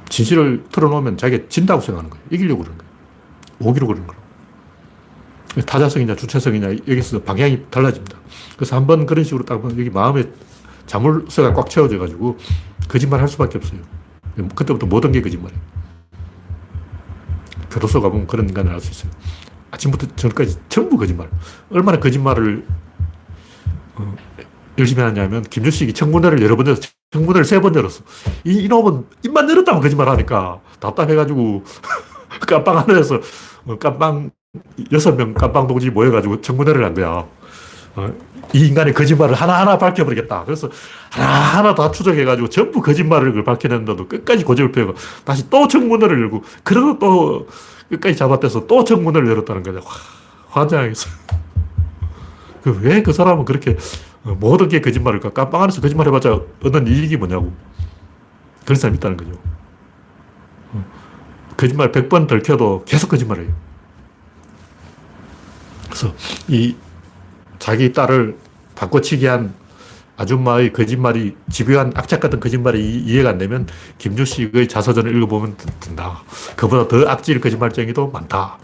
진실을 0.09 0.65
털어놓으면 0.71 1.17
자기가 1.17 1.45
진다고 1.49 1.81
생각하는 1.81 2.09
거예요. 2.09 2.25
이기려고 2.31 2.63
그러는 2.63 2.77
거예요. 2.77 2.91
오기로 3.59 3.87
그러는 3.87 4.07
거예요. 4.07 4.19
타자성이냐 5.65 6.15
주체성이냐 6.15 6.71
여기서 6.87 7.23
방향이 7.23 7.65
달라집니다. 7.69 8.18
그래서 8.59 8.75
한 8.75 8.85
번 8.87 9.05
그런 9.05 9.23
식으로 9.23 9.45
딱 9.45 9.61
보면 9.61 9.79
여기 9.79 9.89
마음에 9.89 10.25
자물쇠가 10.85 11.53
꽉 11.53 11.69
채워져 11.69 11.97
가지고 11.97 12.37
거짓말 12.89 13.21
할 13.21 13.27
수밖에 13.29 13.57
없어요. 13.57 13.79
그때부터 14.53 14.85
모든 14.85 15.13
게 15.13 15.21
거짓말이에요. 15.21 15.61
교도소 17.71 18.01
가보면 18.01 18.27
그런 18.27 18.49
인간을 18.49 18.73
알 18.73 18.81
수 18.81 18.91
있어요. 18.91 19.11
아침부터 19.71 20.07
저녁까지 20.17 20.57
전부 20.67 20.97
거짓말. 20.97 21.29
얼마나 21.69 21.99
거짓말을 22.01 22.65
어, 23.95 24.15
열심히 24.77 25.03
하냐면 25.03 25.41
김주식이 25.43 25.93
청문회를 25.93 26.41
여러 26.41 26.57
번 26.57 26.67
열었어. 26.67 26.81
청문회를 27.11 27.45
세 27.45 27.61
번 27.61 27.73
열었어. 27.75 28.03
이, 28.43 28.63
이놈은 28.63 29.05
입만 29.23 29.49
열었다고 29.49 29.79
거짓말 29.79 30.09
하니까 30.09 30.59
답답해가지고 30.81 31.63
깜빵 32.45 32.77
안에서 32.79 33.21
어, 33.67 33.77
깜빵 33.77 34.31
여섯 34.91 35.15
명 35.15 35.33
깜빵 35.33 35.67
동지 35.67 35.89
모여가지고 35.91 36.41
청문회를 36.41 36.83
한 36.83 36.93
거야. 36.93 37.25
어, 37.99 38.13
이 38.53 38.67
인간의 38.67 38.93
거짓말을 38.93 39.35
하나하나 39.35 39.77
밝혀버리겠다. 39.77 40.45
그래서 40.45 40.69
하나하나 41.11 41.75
다 41.75 41.91
추적해가지고 41.91 42.49
전부 42.49 42.81
거짓말을 42.81 43.43
밝혀낸다도 43.43 44.07
끝까지 44.07 44.43
고집을 44.43 44.71
펴고 44.71 44.93
다시 45.25 45.49
또 45.49 45.67
청문회를 45.67 46.19
열고 46.21 46.43
그러고 46.63 46.97
또 46.99 47.47
끝까지 47.89 48.15
잡아떼서 48.15 48.67
또 48.67 48.83
청문회를 48.83 49.27
열었다는 49.27 49.63
거죠. 49.63 49.81
환장하겠어. 50.47 51.09
그왜그 52.63 53.13
사람은 53.13 53.45
그렇게 53.45 53.77
모든 54.23 54.67
게 54.67 54.81
거짓말일까? 54.81 55.31
깜빵 55.31 55.63
안에서 55.63 55.81
거짓말 55.81 56.07
해봤자 56.07 56.39
얻는 56.63 56.87
이익이 56.87 57.17
뭐냐고. 57.17 57.53
그런 58.63 58.77
사람이 58.77 58.97
있다는 58.97 59.17
거죠. 59.17 59.31
어, 60.73 60.85
거짓말 61.57 61.91
100번 61.91 62.27
들켜도 62.27 62.83
계속 62.85 63.09
거짓말해요. 63.09 63.51
그래서 65.85 66.13
이 66.47 66.75
자기 67.69 67.93
딸을 67.93 68.35
바꿔치기 68.73 69.27
한 69.27 69.53
아줌마의 70.17 70.73
거짓말이 70.73 71.35
집요한 71.51 71.91
악착 71.93 72.19
같은 72.19 72.39
거짓말이 72.39 72.83
이해가 73.01 73.29
안 73.29 73.37
되면 73.37 73.67
김주식의 73.99 74.67
자서전을 74.67 75.15
읽어보면 75.15 75.55
된다. 75.79 76.23
그보다 76.55 76.87
더 76.87 77.07
악질 77.07 77.39
거짓말쟁이도 77.39 78.09
많다. 78.09 78.57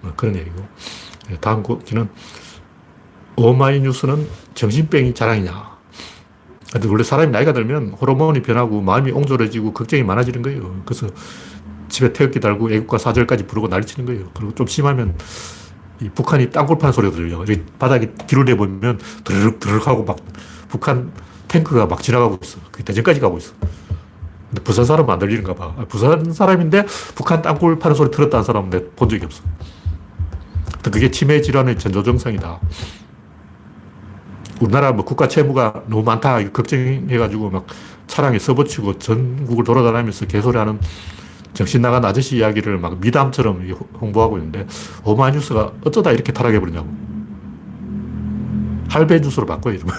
뭐 0.00 0.12
그런 0.16 0.34
얘기고. 0.34 0.66
네, 1.28 1.36
다음 1.40 1.62
곡기는 1.62 2.08
오마이뉴스는 3.36 4.26
정신병이 4.54 5.14
자랑이냐. 5.14 5.78
원래 6.88 7.04
사람이 7.04 7.30
나이가 7.30 7.52
들면 7.52 7.90
호르몬이 7.90 8.42
변하고 8.42 8.80
마음이 8.80 9.12
옹졸해지고 9.12 9.72
걱정이 9.72 10.02
많아지는 10.02 10.42
거예요. 10.42 10.82
그래서 10.84 11.06
집에 11.88 12.12
태극기 12.12 12.40
달고 12.40 12.72
애국가 12.72 12.98
사절까지 12.98 13.46
부르고 13.46 13.68
난리치는 13.68 14.04
거예요. 14.04 14.30
그리고 14.34 14.52
좀 14.56 14.66
심하면 14.66 15.16
이 16.00 16.08
북한이 16.08 16.50
땅굴 16.50 16.78
파는 16.78 16.92
소리가 16.92 17.14
들려요. 17.16 17.44
바닥에 17.78 18.12
길을 18.26 18.44
내보면 18.44 18.98
드르륵 19.24 19.58
드르륵 19.60 19.86
하고 19.86 20.04
막 20.04 20.16
북한 20.68 21.12
탱크가 21.48 21.86
막 21.86 22.02
지나가고 22.02 22.38
있어. 22.42 22.58
그 22.70 22.84
대전까지 22.84 23.20
가고 23.20 23.38
있어. 23.38 23.52
근데 24.50 24.62
부산 24.62 24.84
사람은 24.84 25.12
안 25.12 25.18
들리는가 25.18 25.54
봐. 25.54 25.74
아, 25.76 25.84
부산 25.88 26.32
사람인데 26.32 26.84
북한 27.14 27.42
땅굴 27.42 27.78
파는 27.78 27.94
소리 27.96 28.10
들었다는 28.10 28.44
사람은 28.44 28.70
내 28.70 28.78
본 28.96 29.08
적이 29.08 29.24
없어. 29.24 29.42
그게 30.82 31.10
치매 31.10 31.40
질환의 31.42 31.78
전조 31.78 32.02
증상이다. 32.02 32.60
우리나라 34.60 34.92
뭐 34.92 35.04
국가 35.04 35.28
채무가 35.28 35.82
너무 35.86 36.02
많다 36.02 36.42
걱정해가지고 36.50 37.50
막 37.50 37.66
차량에 38.06 38.38
써붙이고 38.38 38.98
전국을 38.98 39.64
돌아다니면서 39.64 40.26
개소리하는 40.26 40.80
정신 41.58 41.82
나간 41.82 42.04
아저씨 42.04 42.36
이야기를 42.36 42.78
막 42.78 43.00
미담처럼 43.00 43.68
홍보하고 44.00 44.38
있는데 44.38 44.64
오마이뉴스가 45.02 45.72
어쩌다 45.84 46.12
이렇게 46.12 46.32
타락해 46.32 46.60
버리냐고. 46.60 46.88
할배 48.88 49.18
뉴스로 49.18 49.44
바꿔 49.44 49.72
이러면. 49.72 49.92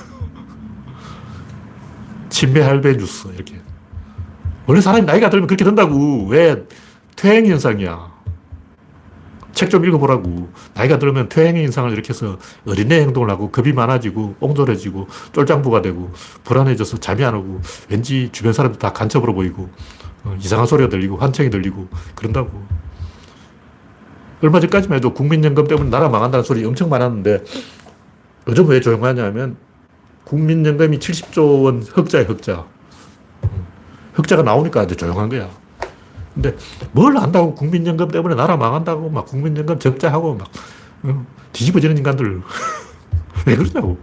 친매 2.30 2.62
할배 2.62 2.96
뉴스 2.96 3.28
이렇게. 3.36 3.60
원래 4.68 4.80
사람이 4.80 5.06
나이가 5.06 5.30
들면 5.30 5.48
그렇게 5.48 5.66
된다고. 5.66 6.28
왜 6.28 6.64
퇴행 7.18 7.46
현상이야. 7.46 8.10
책 9.52 9.70
좀 9.70 9.84
읽어보라고. 9.84 10.48
나이가 10.76 10.98
들면 10.98 11.28
퇴행 11.28 11.58
현상을 11.58 11.92
일으켜서 11.92 12.38
어린애 12.66 13.02
행동을 13.02 13.30
하고 13.30 13.52
겁이 13.52 13.74
많아지고 13.74 14.36
옹졸해지고 14.40 15.10
쫄장부가 15.34 15.82
되고 15.82 16.10
불안해져서 16.46 17.00
잠이 17.00 17.26
안 17.26 17.36
오고 17.36 17.60
왠지 17.90 18.30
주변 18.32 18.54
사람들 18.54 18.80
다 18.80 18.94
간첩으로 18.94 19.34
보이고 19.34 19.64
어, 19.64 20.09
이상한 20.40 20.68
소리가 20.68 20.90
들리고 20.90 21.18
환청이 21.18 21.50
들리고 21.50 21.88
그런다고. 22.16 22.64
얼마 24.42 24.60
전까지만 24.60 24.98
해도 24.98 25.14
국민연금 25.14 25.68
때문에 25.68 25.90
나라 25.90 26.08
망한다는 26.08 26.44
소리 26.44 26.64
엄청 26.64 26.90
많았는데 26.90 27.44
요즘 28.48 28.68
왜 28.68 28.80
조용하냐면 28.80 29.58
국민연금이 30.24 31.00
70조 31.00 31.64
원 31.64 31.82
흑자에 31.82 32.24
흑자. 32.24 32.66
흑자가 34.14 34.44
나오니까 34.44 34.84
이제 34.84 34.96
조용한 34.96 35.30
거야. 35.30 35.50
근데 36.34 36.56
뭘 36.92 37.18
안다고 37.18 37.54
국민연금 37.56 38.10
때문에 38.10 38.36
나라 38.36 38.56
망한다고 38.56 39.10
막 39.10 39.26
국민연금 39.26 39.80
적자하고 39.80 40.36
막 40.36 40.48
어, 41.04 41.26
뒤집어지는 41.52 41.98
인간들 41.98 42.42
왜 43.46 43.56
그러냐고. 43.56 43.98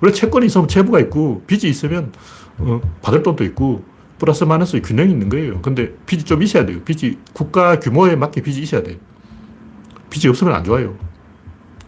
원래 0.00 0.12
채권이 0.12 0.46
있으면 0.46 0.68
채무가 0.68 1.00
있고 1.00 1.42
빚이 1.46 1.68
있으면 1.68 2.12
어, 2.58 2.80
받을 3.00 3.22
돈도 3.22 3.44
있고 3.44 3.84
플러스 4.22 4.44
마이너스 4.44 4.80
균형이 4.80 5.10
있는 5.10 5.28
거예요. 5.28 5.60
근데 5.62 5.96
빚이 6.06 6.22
좀 6.22 6.44
있어야 6.44 6.64
돼요. 6.64 6.80
빚이 6.84 7.18
국가 7.32 7.80
규모에 7.80 8.14
맞게 8.14 8.40
빚이 8.40 8.62
있어야 8.62 8.80
돼요. 8.80 8.96
빚이 10.10 10.28
없으면 10.28 10.54
안 10.54 10.62
좋아요. 10.62 10.96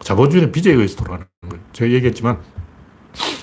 자본주의는 0.00 0.50
빚에 0.50 0.72
의해서 0.72 0.96
돌아가는 0.96 1.24
거예요. 1.48 1.64
제가 1.72 1.92
얘기했지만 1.92 2.40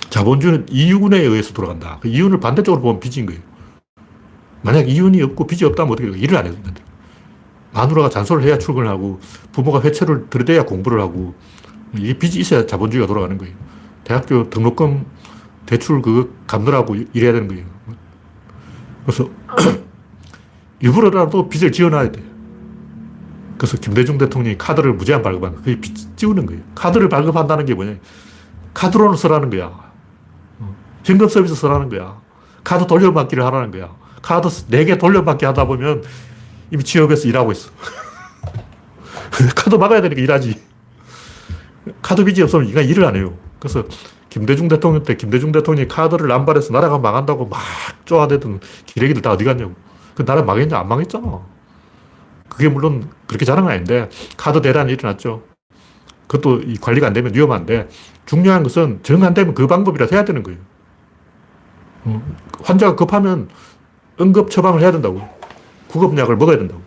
자본주의는 0.09 0.65
이윤에 0.69 1.19
의해서 1.19 1.53
돌아간다. 1.53 1.99
그 2.01 2.09
이윤을 2.09 2.41
반대쪽으로 2.41 2.81
보면 2.81 2.99
빚인 2.99 3.27
거예요. 3.27 3.39
만약 4.61 4.89
이윤이 4.89 5.21
없고 5.21 5.47
빚이 5.47 5.63
없다면 5.63 5.93
어떻게 5.93 6.09
해요? 6.09 6.17
일을 6.17 6.35
안 6.35 6.47
해도 6.47 6.61
된다. 6.61 6.83
마누라가 7.71 8.09
잔소리를 8.09 8.49
해야 8.49 8.59
출근을 8.59 8.89
하고 8.89 9.21
부모가 9.53 9.81
회초를 9.81 10.29
들이대야 10.29 10.65
공부를 10.65 10.99
하고 10.99 11.33
이게 11.97 12.19
빚이 12.19 12.41
있어야 12.41 12.65
자본주의가 12.65 13.07
돌아가는 13.07 13.37
거예요. 13.37 13.55
대학교 14.03 14.49
등록금 14.49 15.05
대출 15.65 16.01
그거 16.01 16.27
갚느라고 16.45 16.97
일해야 17.13 17.31
되는 17.31 17.47
거예요. 17.47 17.63
그래서 19.05 19.29
일부러라도 20.79 21.49
빚을 21.49 21.71
지어놔야 21.71 22.11
돼. 22.11 22.23
그래서 23.57 23.77
김대중 23.77 24.17
대통령이 24.17 24.57
카드를 24.57 24.93
무제한 24.93 25.21
발급한 25.21 25.55
그게 25.55 25.79
빚 25.79 26.17
지우는 26.17 26.45
거예요. 26.47 26.61
카드를 26.73 27.09
발급한다는 27.09 27.65
게 27.65 27.75
뭐냐. 27.75 27.95
카드로는 28.73 29.15
쓰라는 29.17 29.49
거야. 29.49 29.67
어. 30.59 30.75
현금 31.03 31.27
서비스 31.27 31.53
쓰라는 31.53 31.89
거야. 31.89 32.19
카드 32.63 32.87
돌려받기를 32.87 33.45
하라는 33.45 33.71
거야. 33.71 33.95
카드 34.21 34.47
4개 34.47 34.99
돌려받기 34.99 35.45
하다 35.45 35.65
보면 35.65 36.03
이미 36.71 36.83
취업해서 36.83 37.27
일하고 37.27 37.51
있어. 37.51 37.69
카드 39.55 39.75
막아야 39.75 40.01
되니까 40.01 40.21
일하지. 40.21 40.59
카드 42.01 42.23
빚이 42.23 42.41
없으면 42.41 42.67
인간 42.67 42.85
일을 42.85 43.05
안 43.05 43.15
해요. 43.15 43.37
그래서 43.59 43.83
김대중 44.31 44.69
대통령 44.69 45.03
때 45.03 45.15
김대중 45.17 45.51
대통령이 45.51 45.89
카드를 45.89 46.29
남발해서 46.29 46.71
나라가 46.71 46.97
망한다고 46.97 47.47
막 47.47 47.59
쪼아대던 48.05 48.61
기레기들 48.85 49.21
다 49.21 49.31
어디 49.31 49.43
갔냐고. 49.43 49.73
그 50.15 50.23
나라 50.23 50.41
망했냐? 50.41 50.79
안 50.79 50.87
망했잖아. 50.87 51.41
그게 52.47 52.69
물론 52.69 53.09
그렇게 53.27 53.43
자랑은 53.45 53.69
아닌데 53.69 54.09
카드 54.37 54.61
대란이 54.61 54.93
일어났죠. 54.93 55.43
그것도 56.27 56.61
이 56.61 56.77
관리가 56.77 57.07
안 57.07 57.13
되면 57.13 57.35
위험한데 57.35 57.89
중요한 58.25 58.63
것은 58.63 59.01
정 59.03 59.21
안 59.23 59.33
되면 59.33 59.53
그 59.53 59.67
방법이라 59.67 60.07
해야 60.13 60.23
되는 60.23 60.43
거예요. 60.43 60.59
어, 62.05 62.21
환자가 62.63 62.95
급하면 62.95 63.49
응급 64.21 64.49
처방을 64.49 64.79
해야 64.81 64.93
된다고. 64.93 65.21
구급약을 65.89 66.37
먹어야 66.37 66.57
된다고. 66.57 66.81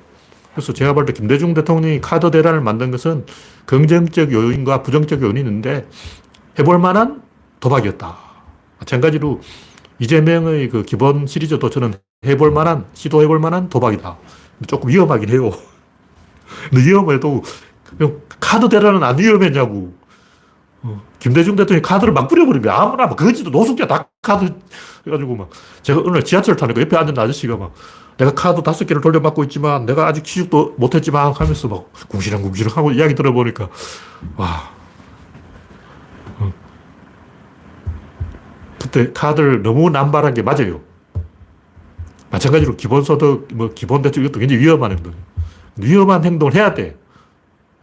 그래서 0.54 0.72
제가 0.72 0.94
볼 0.94 1.04
때 1.04 1.12
김대중 1.12 1.52
대통령이 1.52 2.00
카드 2.00 2.30
대란을 2.30 2.62
만든 2.62 2.90
것은 2.90 3.26
긍정적 3.66 4.32
요인과 4.32 4.82
부정적 4.82 5.20
요인이 5.20 5.40
있는데 5.40 5.86
해볼 6.58 6.78
만한 6.78 7.23
도박이었다. 7.64 8.16
마찬가지로 8.78 9.40
이재명의 9.98 10.68
그 10.68 10.82
기본 10.82 11.26
시리즈도 11.26 11.70
저는 11.70 11.94
해볼 12.26 12.50
만한, 12.50 12.84
시도해볼 12.92 13.38
만한 13.38 13.68
도박이다. 13.70 14.16
조금 14.66 14.90
위험하긴 14.90 15.30
해요. 15.30 15.50
근데 16.70 16.84
위험해도 16.84 17.42
카드 18.40 18.68
대란은 18.68 19.02
안 19.02 19.18
위험했냐고. 19.18 19.94
어, 20.82 21.02
김대중 21.18 21.56
대통령이 21.56 21.80
카드를 21.80 22.12
막 22.12 22.28
뿌려버리면 22.28 22.68
아무나 22.68 23.06
막 23.06 23.16
거지도 23.16 23.48
노숙자 23.48 23.86
다 23.86 24.10
카드 24.20 24.52
해가지고 25.06 25.34
막 25.34 25.48
제가 25.80 26.02
오늘 26.04 26.22
지하철 26.22 26.56
타니까 26.56 26.82
옆에 26.82 26.94
앉은 26.94 27.18
아저씨가 27.18 27.56
막 27.56 27.72
내가 28.18 28.32
카드 28.34 28.62
다섯 28.62 28.84
개를 28.84 29.00
돌려받고 29.00 29.44
있지만 29.44 29.86
내가 29.86 30.06
아직 30.06 30.24
취직도 30.24 30.74
못했지만 30.76 31.32
하면서 31.32 31.68
막 31.68 31.90
궁시렁궁시렁 32.08 32.76
하고 32.76 32.92
이야기 32.92 33.14
들어보니까 33.14 33.70
와 34.36 34.73
그때 38.84 39.10
카드를 39.14 39.62
너무 39.62 39.88
남발한 39.88 40.34
게 40.34 40.42
맞아요. 40.42 40.82
마찬가지로 42.30 42.76
기본소득, 42.76 43.48
뭐 43.54 43.70
기본대출 43.72 44.22
이것도 44.22 44.40
굉장히 44.40 44.62
위험한 44.62 44.92
행동. 44.92 45.14
위험한 45.78 46.22
행동을 46.22 46.54
해야 46.54 46.74
돼. 46.74 46.94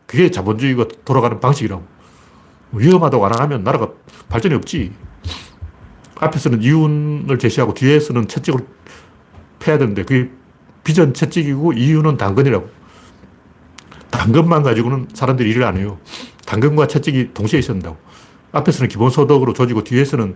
그게 0.06 0.30
자본주의가 0.30 0.86
돌아가는 1.04 1.40
방식이라고. 1.40 1.84
위험하다고 2.74 3.26
안 3.26 3.40
하면 3.40 3.64
나라가 3.64 3.90
발전이 4.30 4.54
없지. 4.54 4.92
앞에서는 6.18 6.62
이윤을 6.62 7.40
제시하고 7.40 7.74
뒤에서는 7.74 8.28
채찍을 8.28 8.60
패야 9.58 9.80
되는데 9.80 10.04
그게 10.04 10.30
비전 10.84 11.16
채찍이고 11.16 11.74
이윤은 11.74 12.18
당근이라고. 12.18 12.70
당근만 14.12 14.62
가지고는 14.62 15.08
사람들이 15.16 15.50
일을 15.50 15.64
안 15.64 15.78
해요. 15.78 15.98
당근과 16.46 16.86
채찍이 16.86 17.32
동시에 17.34 17.58
있어야 17.58 17.74
된다고. 17.74 17.98
앞에서는 18.52 18.88
기본소득으로 18.88 19.54
조지고 19.54 19.84
뒤에서는 19.84 20.36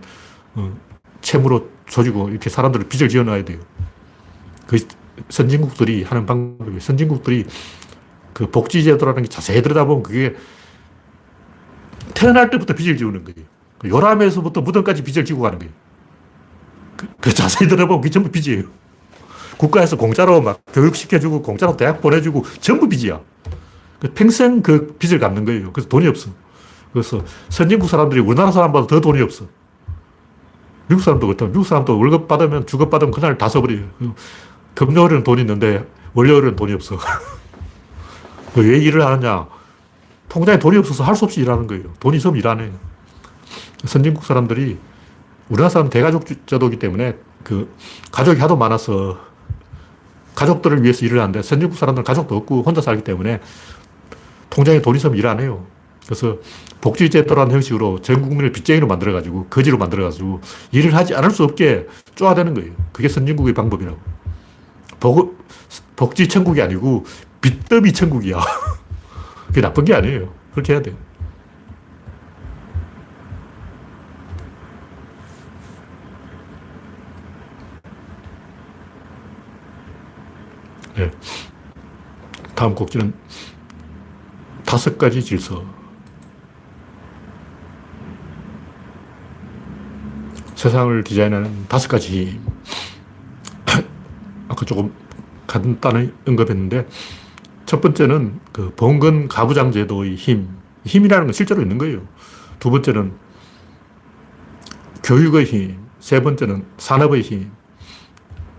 채무로 1.20 1.68
조지고 1.86 2.30
이렇게 2.30 2.50
사람들을 2.50 2.88
빚을 2.88 3.08
지어 3.08 3.22
놔야 3.22 3.44
돼요. 3.44 3.58
그 4.66 4.78
선진국들이 5.28 6.04
하는 6.04 6.26
방법이 6.26 6.80
선진국들이 6.80 7.46
그 8.32 8.50
복지제도라는 8.50 9.22
게 9.22 9.28
자세히 9.28 9.62
들여다보면 9.62 10.02
그게 10.02 10.34
태어날 12.14 12.50
때부터 12.50 12.74
빚을 12.74 12.96
지우는 12.96 13.24
거예요. 13.24 13.46
그 13.78 13.88
요람에서부터 13.88 14.60
무덤까지 14.60 15.02
빚을 15.02 15.24
지고 15.24 15.42
가는 15.42 15.58
거예요. 15.58 15.72
그, 16.96 17.06
그 17.20 17.32
자세히 17.32 17.68
들어보면 17.68 18.00
그게 18.00 18.10
전부 18.10 18.30
빚이에요. 18.30 18.64
국가에서 19.56 19.96
공짜로 19.96 20.40
막 20.42 20.60
교육시켜주고 20.72 21.42
공짜로 21.42 21.76
대학 21.76 22.00
보내주고 22.00 22.44
전부 22.60 22.88
빚이야. 22.88 23.20
그 24.00 24.12
평생 24.12 24.62
그 24.62 24.96
빚을 24.98 25.18
갚는 25.18 25.44
거예요. 25.44 25.72
그래서 25.72 25.88
돈이 25.88 26.06
없어. 26.06 26.30
그래서 26.92 27.24
선진국 27.48 27.88
사람들이 27.88 28.20
우리나라 28.20 28.50
사람보다 28.50 28.86
더 28.86 29.00
돈이 29.00 29.20
없어. 29.22 29.46
미국 30.88 31.02
사람도 31.02 31.26
그렇다. 31.26 31.46
미국 31.46 31.64
사람도 31.64 31.98
월급 31.98 32.28
받으면 32.28 32.66
주급 32.66 32.90
받으면 32.90 33.12
그날 33.12 33.36
다 33.38 33.48
써버려요. 33.48 33.84
금요일은 34.74 35.24
돈이 35.24 35.40
있는데 35.42 35.86
월요일은 36.14 36.56
돈이 36.56 36.72
없어. 36.74 36.98
왜 38.56 38.78
일을 38.78 39.04
하느냐? 39.04 39.46
통장에 40.28 40.58
돈이 40.58 40.76
없어서 40.78 41.04
할 41.04 41.14
수 41.16 41.24
없이 41.24 41.40
일하는 41.40 41.66
거예요. 41.66 41.84
돈이 42.00 42.16
있으면 42.18 42.36
일안 42.36 42.60
해요. 42.60 42.70
선진국 43.84 44.24
사람들이 44.24 44.78
우리나라 45.48 45.68
사람 45.68 45.90
대가족 45.90 46.24
제도이기 46.46 46.78
때문에 46.78 47.16
그 47.44 47.72
가족이 48.10 48.40
하도 48.40 48.56
많아서 48.56 49.18
가족들을 50.34 50.82
위해서 50.82 51.04
일을 51.06 51.20
하는데 51.20 51.42
선진국 51.42 51.78
사람들은 51.78 52.04
가족도 52.04 52.36
없고 52.36 52.62
혼자 52.62 52.80
살기 52.80 53.02
때문에 53.04 53.40
통장에 54.50 54.80
돈 54.82 54.96
있으면 54.96 55.16
일 55.16 55.26
안 55.26 55.40
해요. 55.40 55.64
그래서 56.06 56.38
복지제도라는 56.80 57.52
형식으로 57.52 58.00
전 58.00 58.22
국민을 58.22 58.52
빚쟁이로 58.52 58.86
만들어가지고 58.86 59.46
거지로 59.46 59.76
만들어가지고 59.76 60.40
일을 60.70 60.94
하지 60.94 61.14
않을 61.14 61.30
수 61.30 61.42
없게 61.42 61.86
쪼아대는 62.14 62.54
거예요. 62.54 62.72
그게 62.92 63.08
선진국의 63.08 63.54
방법이라고. 63.54 63.98
복, 65.00 65.36
복지 65.96 66.28
천국이 66.28 66.62
아니고 66.62 67.04
빚더미 67.40 67.92
천국이야. 67.92 68.38
그게 69.48 69.60
나쁜 69.60 69.84
게 69.84 69.94
아니에요. 69.94 70.32
그렇게 70.52 70.74
해야 70.74 70.82
돼. 70.82 70.94
네. 80.94 81.10
다음 82.54 82.74
곡지는 82.74 83.12
다섯 84.64 84.96
가지 84.96 85.22
질서. 85.22 85.64
세상을 90.66 91.04
디자인하는 91.04 91.66
다섯 91.68 91.86
가지 91.86 92.24
힘. 92.24 92.40
아까 94.48 94.64
조금 94.64 94.92
간단히 95.46 96.12
언급했는데 96.26 96.88
첫 97.66 97.80
번째는 97.80 98.40
그 98.52 98.72
봉건 98.74 99.28
가부장 99.28 99.70
제도의 99.70 100.16
힘. 100.16 100.48
힘이라는 100.84 101.26
건 101.28 101.32
실제로 101.32 101.62
있는 101.62 101.78
거예요. 101.78 102.02
두 102.58 102.70
번째는 102.72 103.12
교육의 105.04 105.44
힘. 105.44 105.78
세 106.00 106.20
번째는 106.20 106.64
산업의 106.78 107.22
힘. 107.22 107.52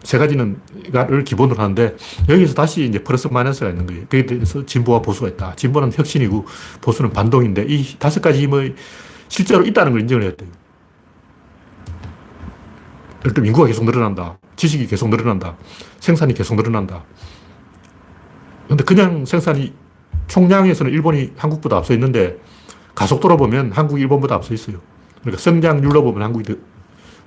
세 0.03 0.17
가지는 0.17 0.61
를 0.93 1.25
기본으로 1.25 1.61
하는데 1.61 1.97
여기서 2.29 2.53
다시 2.53 2.85
이제 2.85 3.03
플러스 3.03 3.27
마이너스가 3.27 3.69
있는 3.69 3.85
거예요. 3.85 4.03
거기에 4.03 4.25
대해서 4.25 4.65
진보와 4.65 5.01
보수가 5.01 5.27
있다. 5.31 5.55
진보는 5.57 5.91
혁신이고 5.91 6.45
보수는 6.79 7.11
반동인데 7.11 7.65
이 7.67 7.97
다섯 7.99 8.21
가지 8.21 8.41
힘의 8.43 8.75
실제로 9.27 9.65
있다는 9.65 9.91
걸 9.91 10.01
인정을 10.01 10.23
해야 10.23 10.33
돼요. 10.33 10.49
예를 13.21 13.33
들면 13.33 13.47
인구가 13.47 13.67
계속 13.67 13.85
늘어난다. 13.85 14.37
지식이 14.55 14.87
계속 14.87 15.09
늘어난다. 15.09 15.55
생산이 15.99 16.33
계속 16.33 16.55
늘어난다. 16.55 17.03
근데 18.67 18.83
그냥 18.83 19.25
생산이 19.25 19.73
총량에서는 20.27 20.91
일본이 20.91 21.33
한국보다 21.37 21.77
앞서 21.77 21.93
있는데 21.93 22.37
가속도로 22.95 23.37
보면 23.37 23.71
한국이 23.71 24.01
일본보다 24.01 24.35
앞서 24.35 24.53
있어요. 24.53 24.79
그러니까 25.21 25.41
성장률로 25.41 26.03
보면 26.03 26.23
한국이 26.23 26.43
더 26.45 26.59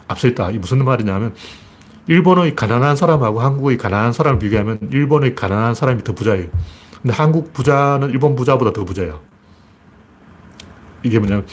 앞서 0.09 0.29
있다. 0.29 0.51
이 0.51 0.59
무슨 0.59 0.85
말이냐면 0.85 1.35
일본의 2.07 2.57
가난한 2.57 2.97
사람하고 2.97 3.41
한국의 3.41 3.79
가난한 3.79 4.13
사람을 4.13 4.39
비교하면 4.39 4.79
일본의 4.91 5.35
가난한 5.35 5.75
사람이 5.75 6.03
더 6.03 6.13
부자예요. 6.13 6.49
근데 7.01 7.15
한국 7.15 7.53
부자는 7.53 8.11
일본 8.11 8.35
부자보다 8.35 8.73
더 8.73 8.85
부자야. 8.85 9.19
이게 11.03 11.19
뭐냐면 11.19 11.47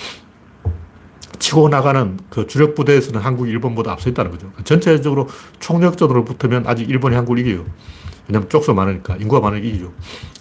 치고 1.40 1.70
나가는 1.70 2.18
그 2.30 2.48
주력 2.48 2.76
부대에서는 2.76 3.20
한국이 3.22 3.50
일본보다 3.52 3.92
앞서 3.92 4.10
있다는 4.10 4.32
거죠. 4.32 4.52
전체적으로 4.64 5.28
총력전으로 5.60 6.26
붙으면 6.26 6.66
아직 6.68 6.90
일본이 6.90 7.16
한국을 7.16 7.40
이겨요. 7.40 7.66
왜냐면 8.28 8.50
쪽수 8.50 8.74
많으니까, 8.74 9.16
인구가 9.18 9.42
많으니까 9.42 9.68
이기죠. 9.68 9.94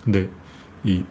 근데 0.05 0.29
이 0.85 1.05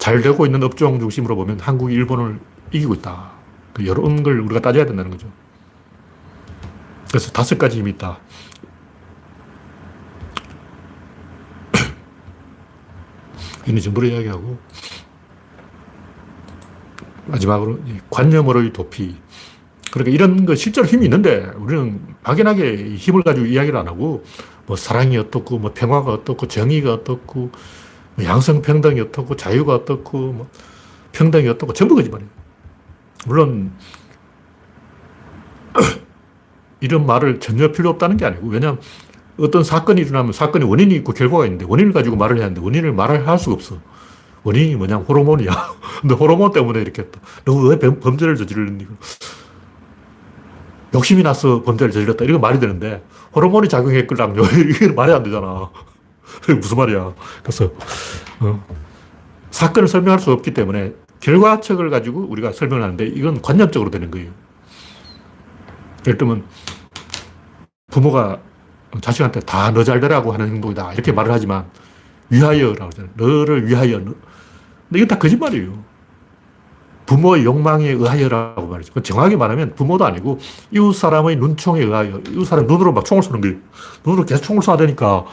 잘 0.00 0.22
되고 0.22 0.46
있는 0.46 0.62
업종 0.62 0.98
중심으로 0.98 1.36
보면 1.36 1.60
한국이 1.60 1.94
일본을 1.94 2.40
이기고 2.72 2.94
있다. 2.94 3.32
그 3.74 3.82
이런 3.82 4.22
걸 4.22 4.40
우리가 4.40 4.60
따져야 4.60 4.86
된다는 4.86 5.10
거죠. 5.10 5.30
그래서 7.08 7.30
다섯 7.30 7.58
가지 7.58 7.78
힘이 7.78 7.90
있다. 7.90 8.18
이 13.68 13.80
정도로 13.80 14.06
이야기하고, 14.06 14.58
마지막으로 17.26 17.78
관념으로의 18.10 18.72
도피. 18.72 19.16
그러니까 19.90 20.14
이런 20.14 20.46
거 20.46 20.54
실제로 20.54 20.86
힘이 20.86 21.04
있는데 21.04 21.50
우리는 21.56 22.00
막연하게 22.22 22.94
힘을 22.94 23.22
가지고 23.22 23.46
이야기를 23.46 23.78
안 23.78 23.88
하고 23.88 24.24
뭐 24.66 24.76
사랑이 24.76 25.16
어떻고 25.16 25.58
뭐 25.58 25.72
평화가 25.74 26.12
어떻고 26.12 26.46
정의가 26.46 26.92
어떻고 26.92 27.50
뭐 28.14 28.24
양성평등이 28.24 29.00
어떻고 29.00 29.36
자유가 29.36 29.74
어떻고 29.74 30.32
뭐 30.32 30.48
평등이 31.12 31.48
어떻고 31.48 31.72
전부 31.72 31.96
거짓말이에요. 31.96 32.30
물론 33.26 33.72
이런 36.80 37.04
말을 37.06 37.40
전혀 37.40 37.72
필요 37.72 37.90
없다는 37.90 38.16
게 38.16 38.24
아니고 38.24 38.48
왜냐하면 38.48 38.80
어떤 39.38 39.64
사건이 39.64 40.00
일어나면 40.02 40.32
사건이 40.32 40.64
원인이 40.64 40.94
있고 40.96 41.12
결과가 41.12 41.46
있는데 41.46 41.64
원인을 41.66 41.92
가지고 41.92 42.16
말을 42.16 42.36
해야 42.36 42.44
하는데 42.44 42.60
원인을 42.60 42.92
말을 42.92 43.26
할 43.26 43.38
수가 43.38 43.54
없어. 43.54 43.78
원인이 44.42 44.76
뭐냐 44.76 44.96
호르몬이야. 44.96 45.50
근데 46.00 46.14
호르몬 46.14 46.52
때문에 46.52 46.80
이렇게 46.80 47.02
했다. 47.02 47.20
너왜 47.44 47.78
범죄를 47.78 48.36
저질렀니? 48.36 48.86
욕심이 50.94 51.22
나서 51.22 51.62
범죄를 51.62 51.92
저질렀다. 51.92 52.24
이거 52.24 52.38
말이 52.38 52.58
되는데 52.58 53.02
호르몬이 53.34 53.68
작용했걸랑요. 53.68 54.42
이게 54.70 54.88
말이 54.88 55.12
안 55.12 55.22
되잖아. 55.22 55.70
무슨 56.60 56.76
말이야. 56.78 57.14
그래서 57.42 57.70
어. 58.40 58.64
사건을 59.50 59.88
설명할 59.88 60.20
수 60.20 60.32
없기 60.32 60.54
때문에 60.54 60.92
결과책을 61.20 61.90
가지고 61.90 62.20
우리가 62.30 62.52
설명을 62.52 62.82
하는데 62.82 63.06
이건 63.06 63.42
관념적으로 63.42 63.90
되는 63.90 64.10
거예요. 64.10 64.30
예를 66.06 66.16
들면 66.16 66.44
부모가 67.90 68.40
자식한테 69.00 69.40
다 69.40 69.70
너 69.70 69.84
잘 69.84 70.00
되라고 70.00 70.32
하는 70.32 70.48
행동이다. 70.48 70.94
이렇게 70.94 71.12
말을 71.12 71.30
하지만 71.30 71.68
위하여라고 72.30 72.86
하잖아요. 72.86 73.12
너를 73.16 73.66
위하여. 73.68 74.00
근데 74.90 74.98
이건 75.02 75.08
다 75.08 75.18
거짓말이에요. 75.18 75.90
부모의 77.06 77.44
욕망에 77.44 77.88
의하여라고 77.90 78.66
말이죠. 78.66 79.00
정확하게 79.00 79.36
말하면 79.36 79.74
부모도 79.74 80.04
아니고 80.04 80.38
이웃 80.70 80.92
사람의 80.92 81.36
눈총에 81.36 81.80
의하여. 81.80 82.20
이웃 82.30 82.44
사람 82.44 82.66
눈으로 82.66 82.92
막 82.92 83.04
총을 83.04 83.22
쏘는 83.22 83.40
거예요. 83.40 83.56
눈으로 84.04 84.26
계속 84.26 84.42
총을 84.42 84.62
쏴야 84.62 84.78
되니까 84.78 85.24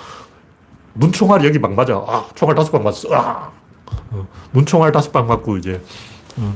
눈총알이 0.95 1.45
여기 1.45 1.59
막 1.59 1.73
맞아. 1.73 1.95
아, 1.95 2.25
총알 2.35 2.55
다섯 2.55 2.71
방 2.71 2.83
맞았어. 2.83 3.09
아. 3.13 3.51
어, 4.11 4.27
눈총알 4.53 4.91
다섯 4.91 5.11
방 5.11 5.27
맞고 5.27 5.57
이제 5.57 5.81
어. 6.37 6.55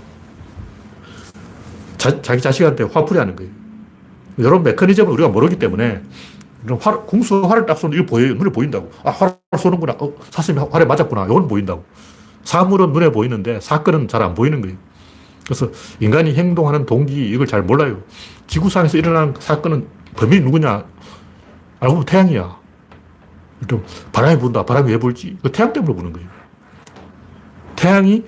자, 1.98 2.22
자기 2.22 2.42
자식한테 2.42 2.86
화풀이 2.86 3.20
하는 3.20 3.36
거예요. 3.36 3.52
이런 4.38 4.64
메커니즘을 4.64 5.12
우리가 5.14 5.30
모르기 5.30 5.58
때문에 5.60 6.02
활, 6.80 7.06
궁수 7.06 7.44
활을 7.44 7.66
딱 7.66 7.78
쏘는 7.78 7.98
이거 7.98 8.06
보여요. 8.08 8.34
눈에 8.36 8.52
보인다고. 8.52 8.92
아, 9.04 9.12
활을 9.12 9.36
쏘는구나. 9.58 9.98
어, 10.00 10.14
사슴이 10.32 10.60
활에 10.72 10.86
맞았구나. 10.86 11.26
이건 11.26 11.48
보인다고. 11.48 11.84
사물은 12.44 12.92
눈에 12.94 13.12
보이는데 13.12 13.60
사건은 13.60 14.08
잘 14.08 14.22
안 14.22 14.34
보이는 14.34 14.62
거예요. 14.62 14.78
그래서 15.46 15.70
인간이 16.00 16.34
행동하는 16.36 16.86
동기 16.86 17.30
이걸 17.30 17.48
잘 17.48 17.64
몰라요. 17.64 18.02
지구상에서 18.48 18.98
일어나는 18.98 19.34
사건은 19.40 19.88
범인이 20.16 20.44
누구냐? 20.46 20.86
알고 21.80 21.94
보면 21.96 22.06
태양이야. 22.06 22.60
좀 23.68 23.84
바람이 24.12 24.40
분다. 24.40 24.66
바람이 24.66 24.92
왜 24.92 24.98
불지? 24.98 25.38
그 25.42 25.52
태양 25.52 25.74
때문에 25.74 25.96
부는 25.96 26.14
거예요. 26.14 26.28
태양이 27.76 28.24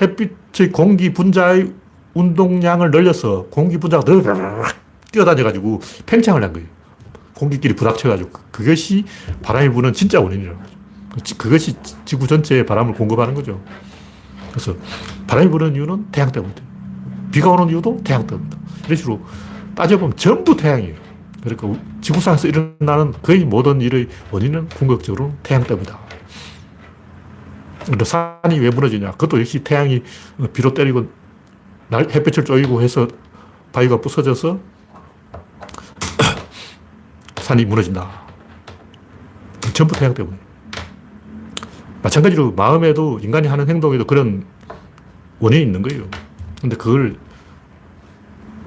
햇빛의 0.00 0.70
공기 0.72 1.12
분자의 1.12 1.72
운동량을 2.14 2.90
늘려서 2.90 3.46
공기 3.50 3.78
분자가 3.78 4.04
더 4.04 4.20
뛰어다녀가지고 5.12 5.80
팽창을 6.06 6.42
한 6.42 6.52
거예요. 6.52 6.66
공기끼리 7.34 7.74
부닥쳐가지고 7.76 8.30
그것이 8.50 9.04
바람이 9.42 9.68
부는 9.70 9.92
진짜 9.92 10.20
원인이라고 10.20 10.60
하죠. 10.60 10.77
그것이 11.36 11.74
지구 12.04 12.26
전체에 12.26 12.64
바람을 12.64 12.94
공급하는 12.94 13.34
거죠. 13.34 13.60
그래서 14.50 14.74
바람이 15.26 15.50
부는 15.50 15.74
이유는 15.74 16.06
태양 16.12 16.30
때문이다. 16.32 16.62
비가 17.32 17.50
오는 17.50 17.68
이유도 17.68 18.00
태양 18.04 18.26
때문이다. 18.26 18.58
이런 18.86 18.96
식으로 18.96 19.20
따져보면 19.74 20.16
전부 20.16 20.56
태양이에요. 20.56 20.96
그러니까 21.42 21.80
지구상에서 22.00 22.48
일어나는 22.48 23.12
거의 23.22 23.44
모든 23.44 23.80
일의 23.80 24.08
원인은 24.30 24.68
궁극적으로 24.70 25.32
태양 25.42 25.62
때문이다. 25.64 25.98
근데 27.86 28.04
산이 28.04 28.58
왜 28.58 28.70
무너지냐? 28.70 29.12
그것도 29.12 29.40
역시 29.40 29.60
태양이 29.60 30.02
비로 30.52 30.74
때리고 30.74 31.10
날, 31.88 32.08
햇빛을 32.10 32.44
쪼이고 32.44 32.82
해서 32.82 33.08
바위가 33.72 34.00
부서져서 34.00 34.58
산이 37.40 37.64
무너진다. 37.64 38.28
전부 39.72 39.94
태양 39.94 40.12
때문에. 40.12 40.47
마찬가지로 42.08 42.52
마음에도 42.52 43.18
인간이 43.22 43.48
하는 43.48 43.68
행동에도 43.68 44.06
그런 44.06 44.44
원인이 45.40 45.62
있는 45.62 45.82
거예요. 45.82 46.04
근데 46.60 46.74
그걸 46.74 47.16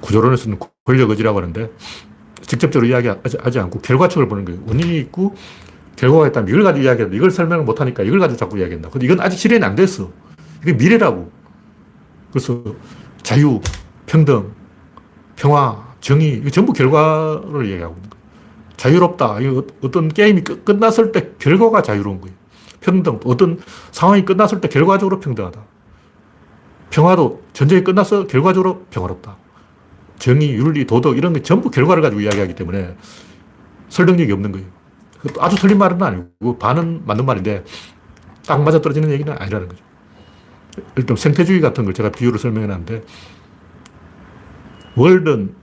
구조론에서는 0.02 0.60
권력 0.86 1.10
의지라고 1.10 1.40
하는데 1.40 1.72
직접적으로 2.42 2.88
이야기하지 2.88 3.60
않고 3.60 3.80
결과책을 3.80 4.28
보는 4.28 4.46
거예요. 4.46 4.62
원인이 4.68 4.98
있고 5.00 5.36
결과가 5.96 6.28
있다면 6.28 6.50
이걸 6.50 6.64
가지고 6.64 6.86
이야기한다. 6.86 7.16
이걸 7.16 7.32
설명을 7.32 7.66
못하니까 7.66 8.04
이걸 8.04 8.20
가지고 8.20 8.38
자꾸 8.38 8.60
이야기한다. 8.60 8.90
근데 8.90 9.06
이건 9.08 9.20
아직 9.22 9.38
실현이 9.38 9.64
안 9.66 9.76
됐어. 9.76 10.12
이게 10.62 10.74
미래라고. 10.74 11.32
그래서 12.32 12.64
자유, 13.24 13.60
평등, 14.06 14.52
평화, 15.36 15.96
정의, 16.00 16.36
이거 16.36 16.50
전부 16.52 16.74
결과를 16.74 17.70
얘기하고 17.72 17.96
있는 17.96 18.10
거예요. 18.10 18.22
자유롭다. 18.78 19.38
어떤 19.84 20.10
게임이 20.10 20.42
끝났을 20.42 21.12
때 21.12 21.32
결과가 21.40 21.82
자유로운 21.82 22.22
거예요. 22.22 22.41
평등. 22.82 23.20
어떤 23.26 23.60
상황이 23.92 24.26
끝났을 24.26 24.60
때 24.60 24.68
결과적으로 24.68 25.20
평등하다. 25.20 25.64
평화도 26.90 27.42
전쟁이 27.54 27.84
끝나서 27.84 28.28
결과적으로 28.28 28.86
평화롭다. 28.92 29.38
정의, 30.20 30.54
윤리, 30.54 30.86
도덕 30.86 31.18
이런 31.18 31.34
게 31.34 31.42
전부 31.42 31.72
결과를 31.72 32.04
가지고 32.04 32.22
이야기하기 32.22 32.54
때문에 32.56 32.96
설득력이 33.90 34.32
없는 34.34 34.52
거예요. 34.52 34.68
아주 35.40 35.56
틀린 35.56 35.78
말은 35.78 36.02
아니고 36.02 36.58
반은 36.60 37.04
맞는 37.06 37.26
말인데 37.26 37.64
딱 38.46 38.62
맞아 38.64 38.82
떨어지는 38.82 39.12
얘기는 39.12 39.32
아니라는 39.32 39.68
거죠. 39.68 39.84
일단 40.96 41.16
생태주의 41.16 41.62
같은 41.62 41.86
걸 41.86 41.94
제가 41.94 42.12
비유를 42.12 42.40
설명해 42.40 42.68
놨는데 42.68 43.04
월든 44.96 45.56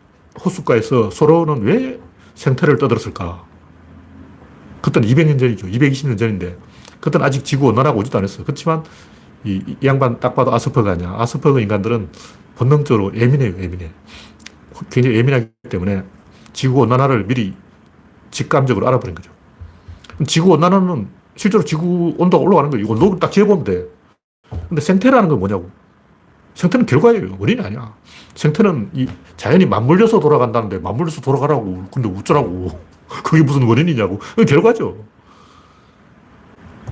호숫가에서 0.45 1.11
소로는 1.11 1.63
왜 1.63 2.01
생태를 2.35 2.79
떠들었을까? 2.79 3.45
그때는 4.83 5.09
200년 5.09 5.39
전이죠. 5.39 5.67
220년 5.67 6.17
전인데 6.17 6.57
그때는 7.09 7.27
아직 7.27 7.45
지구 7.45 7.67
온난화가 7.69 7.99
오지도 7.99 8.19
않았어요. 8.19 8.45
그렇지만 8.45 8.85
이, 9.45 9.63
이 9.67 9.87
양반 9.87 10.21
딱 10.21 10.35
봐도 10.35 10.53
아스퍼가 10.53 10.93
아니야. 10.93 11.15
아스퍼그 11.19 11.61
인간들은 11.61 12.09
본능적으로 12.57 13.15
예민해요. 13.15 13.61
예민해. 13.61 13.91
굉장히 14.91 15.17
예민하기 15.17 15.49
때문에 15.69 16.05
지구 16.53 16.81
온난화를 16.81 17.27
미리 17.27 17.55
직감적으로 18.31 18.87
알아버린 18.89 19.15
거죠. 19.15 19.31
지구 20.27 20.53
온난화는 20.53 21.09
실제로 21.37 21.65
지구 21.65 22.15
온도가 22.19 22.45
올라가는 22.45 22.71
거예요. 22.71 22.87
온도를 22.89 23.19
딱 23.21 23.31
재보면 23.33 23.65
돼. 23.65 23.87
근데 24.69 24.81
생태라는 24.81 25.29
건 25.29 25.39
뭐냐고. 25.39 25.71
생태는 26.55 26.87
결과예요. 26.87 27.37
원인이 27.39 27.61
아니야. 27.61 27.95
생태는 28.35 28.91
이 28.93 29.07
자연이 29.37 29.65
맞물려서 29.67 30.19
돌아간다는데 30.19 30.79
맞물려서 30.79 31.21
돌아가라고. 31.21 31.85
근데 31.93 32.09
어쩌라고. 32.09 32.69
그게 33.25 33.43
무슨 33.43 33.63
원인이냐고. 33.63 34.19
결과죠. 34.49 34.97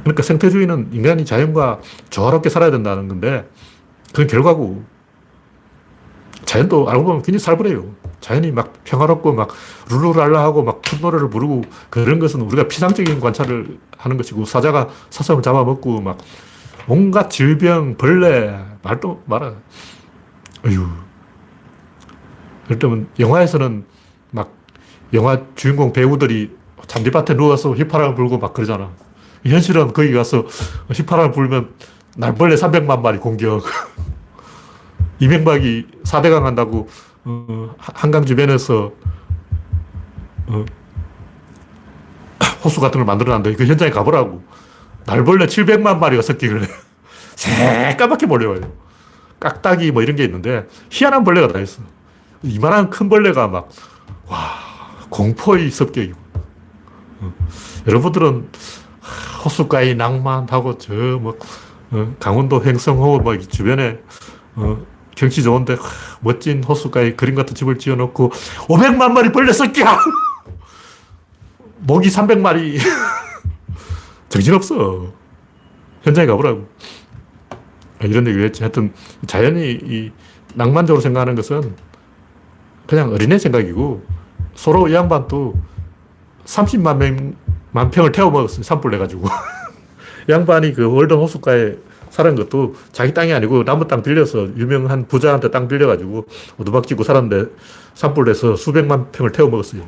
그러니까 0.06 0.22
생태주의는 0.22 0.90
인간이 0.92 1.24
자연과 1.24 1.80
조화롭게 2.10 2.48
살아야 2.48 2.70
된다는 2.70 3.08
건데 3.08 3.48
그건 4.10 4.28
결과고. 4.28 4.84
자연도 6.44 6.88
알고 6.88 7.02
보면 7.02 7.22
굉장히 7.22 7.40
살벌해요. 7.40 7.86
자연이 8.20 8.52
막 8.52 8.72
평화롭고 8.84 9.32
막 9.32 9.48
룰루랄라하고 9.90 10.62
막큰 10.62 11.00
노래를 11.00 11.28
부르고 11.28 11.62
그런 11.90 12.20
것은 12.20 12.40
우리가 12.40 12.68
피상적인 12.68 13.18
관찰을 13.18 13.78
하는 13.98 14.16
것이고 14.16 14.44
사자가 14.44 14.88
사슴을 15.10 15.42
잡아먹고 15.42 16.00
막 16.02 16.18
온갖 16.86 17.28
질병, 17.28 17.96
벌레, 17.96 18.56
말도 18.84 19.24
말아. 19.26 19.54
어휴. 20.66 20.86
그럴 22.66 22.78
때면 22.78 23.08
영화에서는 23.18 23.84
막 24.30 24.54
영화 25.14 25.42
주인공 25.56 25.92
배우들이 25.92 26.56
잔디밭에 26.86 27.34
누워서 27.34 27.72
휘파람을 27.72 28.14
불고 28.14 28.38
막 28.38 28.54
그러잖아. 28.54 28.92
현실은 29.44 29.92
거기 29.92 30.12
가서 30.12 30.46
휘파람을 30.92 31.32
불면 31.32 31.74
날벌레 32.16 32.56
300만 32.56 33.00
마리 33.00 33.18
공격. 33.18 33.62
이명박이 35.18 35.86
4대강 36.04 36.42
한다고 36.42 36.88
어, 37.24 37.74
한강 37.78 38.24
주변에서 38.24 38.92
어, 40.46 40.64
호수 42.64 42.80
같은 42.80 42.98
걸 42.98 43.06
만들어놨는데 43.06 43.56
그 43.56 43.66
현장에 43.66 43.90
가보라고. 43.90 44.42
날벌레 45.06 45.46
700만 45.46 45.98
마리가 45.98 46.22
섞이길래 46.22 46.66
새까맣게 47.36 48.26
몰려와요. 48.26 48.72
깍딱이 49.38 49.92
뭐 49.92 50.02
이런 50.02 50.16
게 50.16 50.24
있는데 50.24 50.66
희한한 50.90 51.22
벌레가 51.24 51.48
다 51.48 51.60
있어. 51.60 51.82
이만한 52.42 52.90
큰 52.90 53.08
벌레가 53.08 53.48
막, 53.48 53.68
와, 54.26 54.38
공포의 55.10 55.70
습격이고. 55.70 56.18
어. 57.20 57.34
여러분들은 57.86 58.48
호숫가의 59.44 59.96
낭만하고 59.96 60.78
저 60.78 60.92
뭐, 60.92 61.36
어, 61.90 62.14
강원도 62.18 62.64
횡성호 62.64 63.18
뭐 63.18 63.38
주변에 63.38 63.98
어, 64.54 64.78
경치 65.14 65.42
좋은데 65.42 65.74
하, 65.74 65.80
멋진 66.20 66.62
호숫가에 66.62 67.14
그림 67.14 67.34
같은 67.34 67.54
집을 67.54 67.78
지어놓고 67.78 68.30
500만 68.68 69.12
마리 69.12 69.32
벌레 69.32 69.52
섞여! 69.52 69.84
모기 71.86 72.08
300마리. 72.08 72.78
정신없어. 74.28 75.12
현장에 76.02 76.26
가보라고. 76.26 76.66
이런 78.00 78.26
얘기를 78.26 78.46
했지. 78.46 78.62
하여튼, 78.62 78.92
자연이 79.26 79.78
이 79.82 80.12
낭만적으로 80.54 81.00
생각하는 81.00 81.34
것은 81.34 81.74
그냥 82.86 83.12
어린애 83.12 83.38
생각이고, 83.38 84.04
서로 84.54 84.88
이 84.88 84.94
양반도 84.94 85.54
30만 86.44 86.96
명, 86.96 87.36
만 87.76 87.90
평을 87.90 88.10
태워 88.10 88.30
먹었어요. 88.30 88.62
산불 88.62 88.90
내가지고. 88.92 89.28
양반이 90.30 90.72
그 90.72 90.90
월든 90.90 91.18
호숫가에 91.18 91.76
사는 92.08 92.34
것도 92.34 92.74
자기 92.90 93.12
땅이 93.12 93.34
아니고 93.34 93.64
남의 93.64 93.86
땅 93.86 94.02
빌려서 94.02 94.56
유명한 94.56 95.06
부자한테 95.06 95.50
땅 95.50 95.68
빌려가지고 95.68 96.26
오두막 96.56 96.86
짓고 96.86 97.04
살았는데 97.04 97.50
산불 97.92 98.24
내서 98.24 98.56
수백만 98.56 99.12
평을 99.12 99.30
태워 99.30 99.50
먹었어요. 99.50 99.86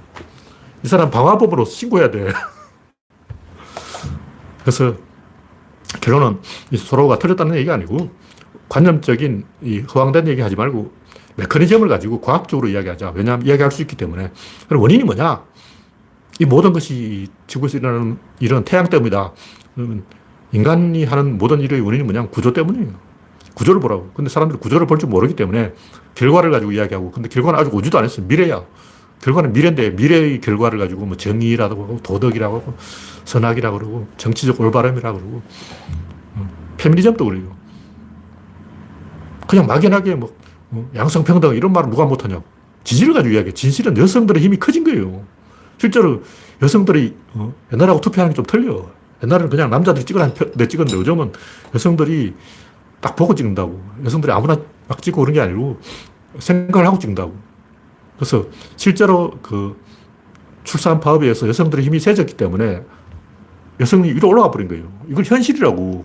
이 0.85 0.87
사람 0.87 1.11
방화법으로 1.11 1.65
신고해야 1.65 2.11
돼. 2.11 2.29
그래서 4.61 4.95
결론은 6.03 6.41
서로가 6.77 7.19
틀렸다는 7.19 7.57
얘기가 7.57 7.73
아니고 7.73 8.11
관념적인 8.69 9.47
이 9.63 9.79
허황된 9.79 10.29
얘기 10.29 10.43
하지 10.43 10.57
말고 10.57 10.93
메커니즘을 11.37 11.89
가지고 11.89 12.21
과학적으로 12.21 12.69
이야기하자. 12.69 13.13
왜냐하면 13.15 13.47
이야기할 13.47 13.73
수 13.73 13.81
있기 13.81 13.97
때문에. 13.97 14.31
그럼 14.69 14.83
원인이 14.83 15.05
뭐냐? 15.05 15.43
이 16.39 16.45
모든 16.45 16.73
것이 16.73 17.27
지구에서 17.47 17.79
일어나는 17.79 18.19
일은 18.41 18.65
태양 18.65 18.89
때문이다. 18.89 19.33
인간이 20.53 21.05
하는 21.05 21.39
모든 21.39 21.61
일의 21.61 21.81
원인이 21.81 22.05
뭐냐? 22.05 22.29
구조 22.29 22.53
때문이에요. 22.53 22.93
구조를 23.55 23.81
보라고. 23.81 24.11
근데 24.15 24.31
사람들이 24.31 24.61
구조를 24.61 24.87
볼 24.87 24.99
줄 24.99 25.09
모르기 25.09 25.35
때문에 25.35 25.73
결과를 26.15 26.51
가지고 26.51 26.73
이야기하고. 26.73 27.11
근데 27.11 27.29
결과는 27.29 27.59
아직 27.59 27.75
오지도 27.75 27.99
않았어요. 27.99 28.27
미래야. 28.27 28.63
결과는 29.21 29.53
미래인데 29.53 29.91
미래의 29.91 30.41
결과를 30.41 30.79
가지고 30.79 31.07
뭐 31.07 31.17
정의라고 31.17 31.83
하고 31.83 32.01
도덕이라고 32.03 32.57
하고 32.57 32.75
선악이라고 33.25 33.79
그러고 33.79 34.07
정치적 34.17 34.61
올바름이라고 34.61 35.19
그러고 35.19 35.43
어, 36.37 36.49
페미니즘도 36.77 37.25
그래요. 37.25 37.57
그냥 39.49 39.67
막연하게 39.67 40.15
뭐 40.15 40.37
어, 40.71 40.89
양성평등 40.95 41.57
이런 41.57 41.73
말을 41.73 41.91
누가 41.91 42.05
못하냐고. 42.07 42.45
진실을 42.85 43.13
가지고 43.13 43.35
이야기해. 43.35 43.55
진실은 43.55 43.97
여성들의 43.97 44.41
힘이 44.41 44.57
커진 44.57 44.85
거예요. 44.85 45.25
실제로 45.79 46.23
여성들이 46.61 47.17
어, 47.35 47.55
옛날하고 47.73 48.01
투표하는 48.01 48.33
게 48.35 48.37
좀 48.37 48.45
틀려. 48.45 48.87
옛날에는 49.23 49.51
그냥 49.51 49.71
남자들이 49.71 50.05
찍어내 50.05 50.33
찍었는데 50.69 50.97
요즘은 50.97 51.33
여성들이 51.75 52.35
딱 53.01 53.17
보고 53.17 53.35
찍는다고. 53.35 53.81
여성들이 54.05 54.33
아무나 54.33 54.57
막 54.87 55.03
찍고 55.03 55.21
그런 55.23 55.35
게 55.35 55.41
아니고 55.41 55.81
생각을 56.39 56.87
하고 56.87 56.99
찍는다고. 56.99 57.35
그래서 58.17 58.45
실제로 58.77 59.33
그 59.43 59.81
출산 60.65 61.01
파업에 61.01 61.25
의해서 61.27 61.49
여성들의 61.49 61.85
힘이 61.85 61.99
세졌기 62.01 62.35
때문에 62.35 62.83
여성이 63.81 64.11
위로 64.13 64.29
올라가 64.29 64.51
버린 64.51 64.69
거예요. 64.69 64.85
이걸 65.09 65.25
현실이라고. 65.25 66.05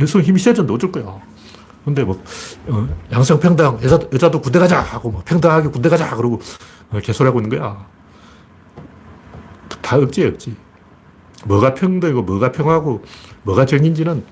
여성 0.00 0.20
힘이 0.20 0.38
세졌는데 0.38 0.72
어쩔 0.74 0.92
거야. 0.92 1.18
근데 1.84 2.04
뭐, 2.04 2.22
어, 2.68 2.88
양성평등, 3.10 3.78
여자, 3.82 3.98
여자도 4.12 4.40
군대 4.42 4.58
가자 4.58 4.78
하고, 4.80 5.10
뭐, 5.10 5.22
평등하게 5.24 5.68
군대 5.70 5.88
가자 5.88 6.14
그러고, 6.14 6.38
어, 6.90 6.98
개소리하고 7.00 7.40
있는 7.40 7.58
거야. 7.58 7.86
다 9.88 9.96
억지야, 9.96 10.28
억지. 10.28 10.54
뭐가 11.46 11.72
평등이고, 11.72 12.22
뭐가 12.22 12.52
평하고, 12.52 13.02
뭐가 13.44 13.64
정인지는 13.64 14.22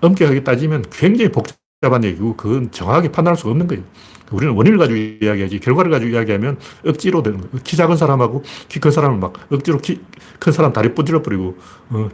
엄격하게 0.00 0.42
따지면 0.42 0.84
굉장히 0.90 1.30
복잡한 1.30 2.02
얘기고, 2.04 2.34
그건 2.36 2.70
정확하게 2.70 3.12
판단할 3.12 3.36
수가 3.36 3.50
없는 3.50 3.66
거예요. 3.66 3.84
우리는 4.32 4.54
원인을 4.54 4.78
가지고 4.78 4.98
이야기하지, 5.26 5.60
결과를 5.60 5.90
가지고 5.90 6.12
이야기하면 6.12 6.58
억지로 6.86 7.22
되는 7.22 7.40
거예요. 7.42 7.58
키 7.62 7.76
작은 7.76 7.96
사람하고 7.98 8.42
키 8.68 8.80
큰 8.80 8.90
사람은 8.90 9.20
막 9.20 9.34
억지로 9.52 9.78
키 9.78 10.00
큰 10.38 10.52
사람 10.52 10.72
다리 10.72 10.94
부질러버리고, 10.94 11.58
어, 11.90 12.08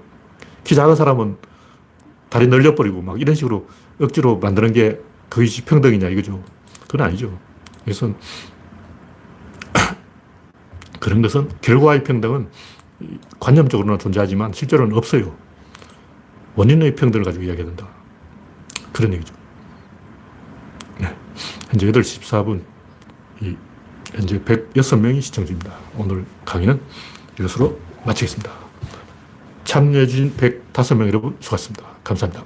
키 0.64 0.74
작은 0.74 0.96
사람은 0.96 1.36
다리 2.30 2.48
늘려버리고 2.48 3.02
막 3.02 3.20
이런 3.20 3.36
식으로 3.36 3.68
억지로 4.00 4.38
만드는 4.38 4.72
게 4.72 5.00
그것이 5.28 5.64
평등이냐 5.64 6.08
이거죠. 6.10 6.42
그건 6.88 7.06
아니죠. 7.08 7.38
그래서 7.84 8.12
그런 11.04 11.20
것은 11.20 11.50
결과의 11.60 12.02
평등은 12.02 12.48
관념적으로는 13.38 13.98
존재하지만 13.98 14.54
실제로는 14.54 14.96
없어요. 14.96 15.36
원인의 16.56 16.94
평등을 16.94 17.26
가지고 17.26 17.44
이야기한다. 17.44 17.86
그런 18.90 19.12
얘기죠. 19.12 19.34
네. 20.98 21.14
현재 21.68 21.92
8시 21.92 22.22
14분. 22.22 22.62
이 23.42 23.54
현재 24.14 24.40
106명이 24.40 25.20
시청 25.20 25.44
중입니다. 25.44 25.74
오늘 25.98 26.24
강의는 26.46 26.80
이것으로 27.38 27.78
마치겠습니다. 28.06 28.50
참여해주신 29.64 30.38
105명 30.38 31.08
여러분 31.08 31.36
수고하셨습니다. 31.38 31.86
감사합니다. 32.02 32.44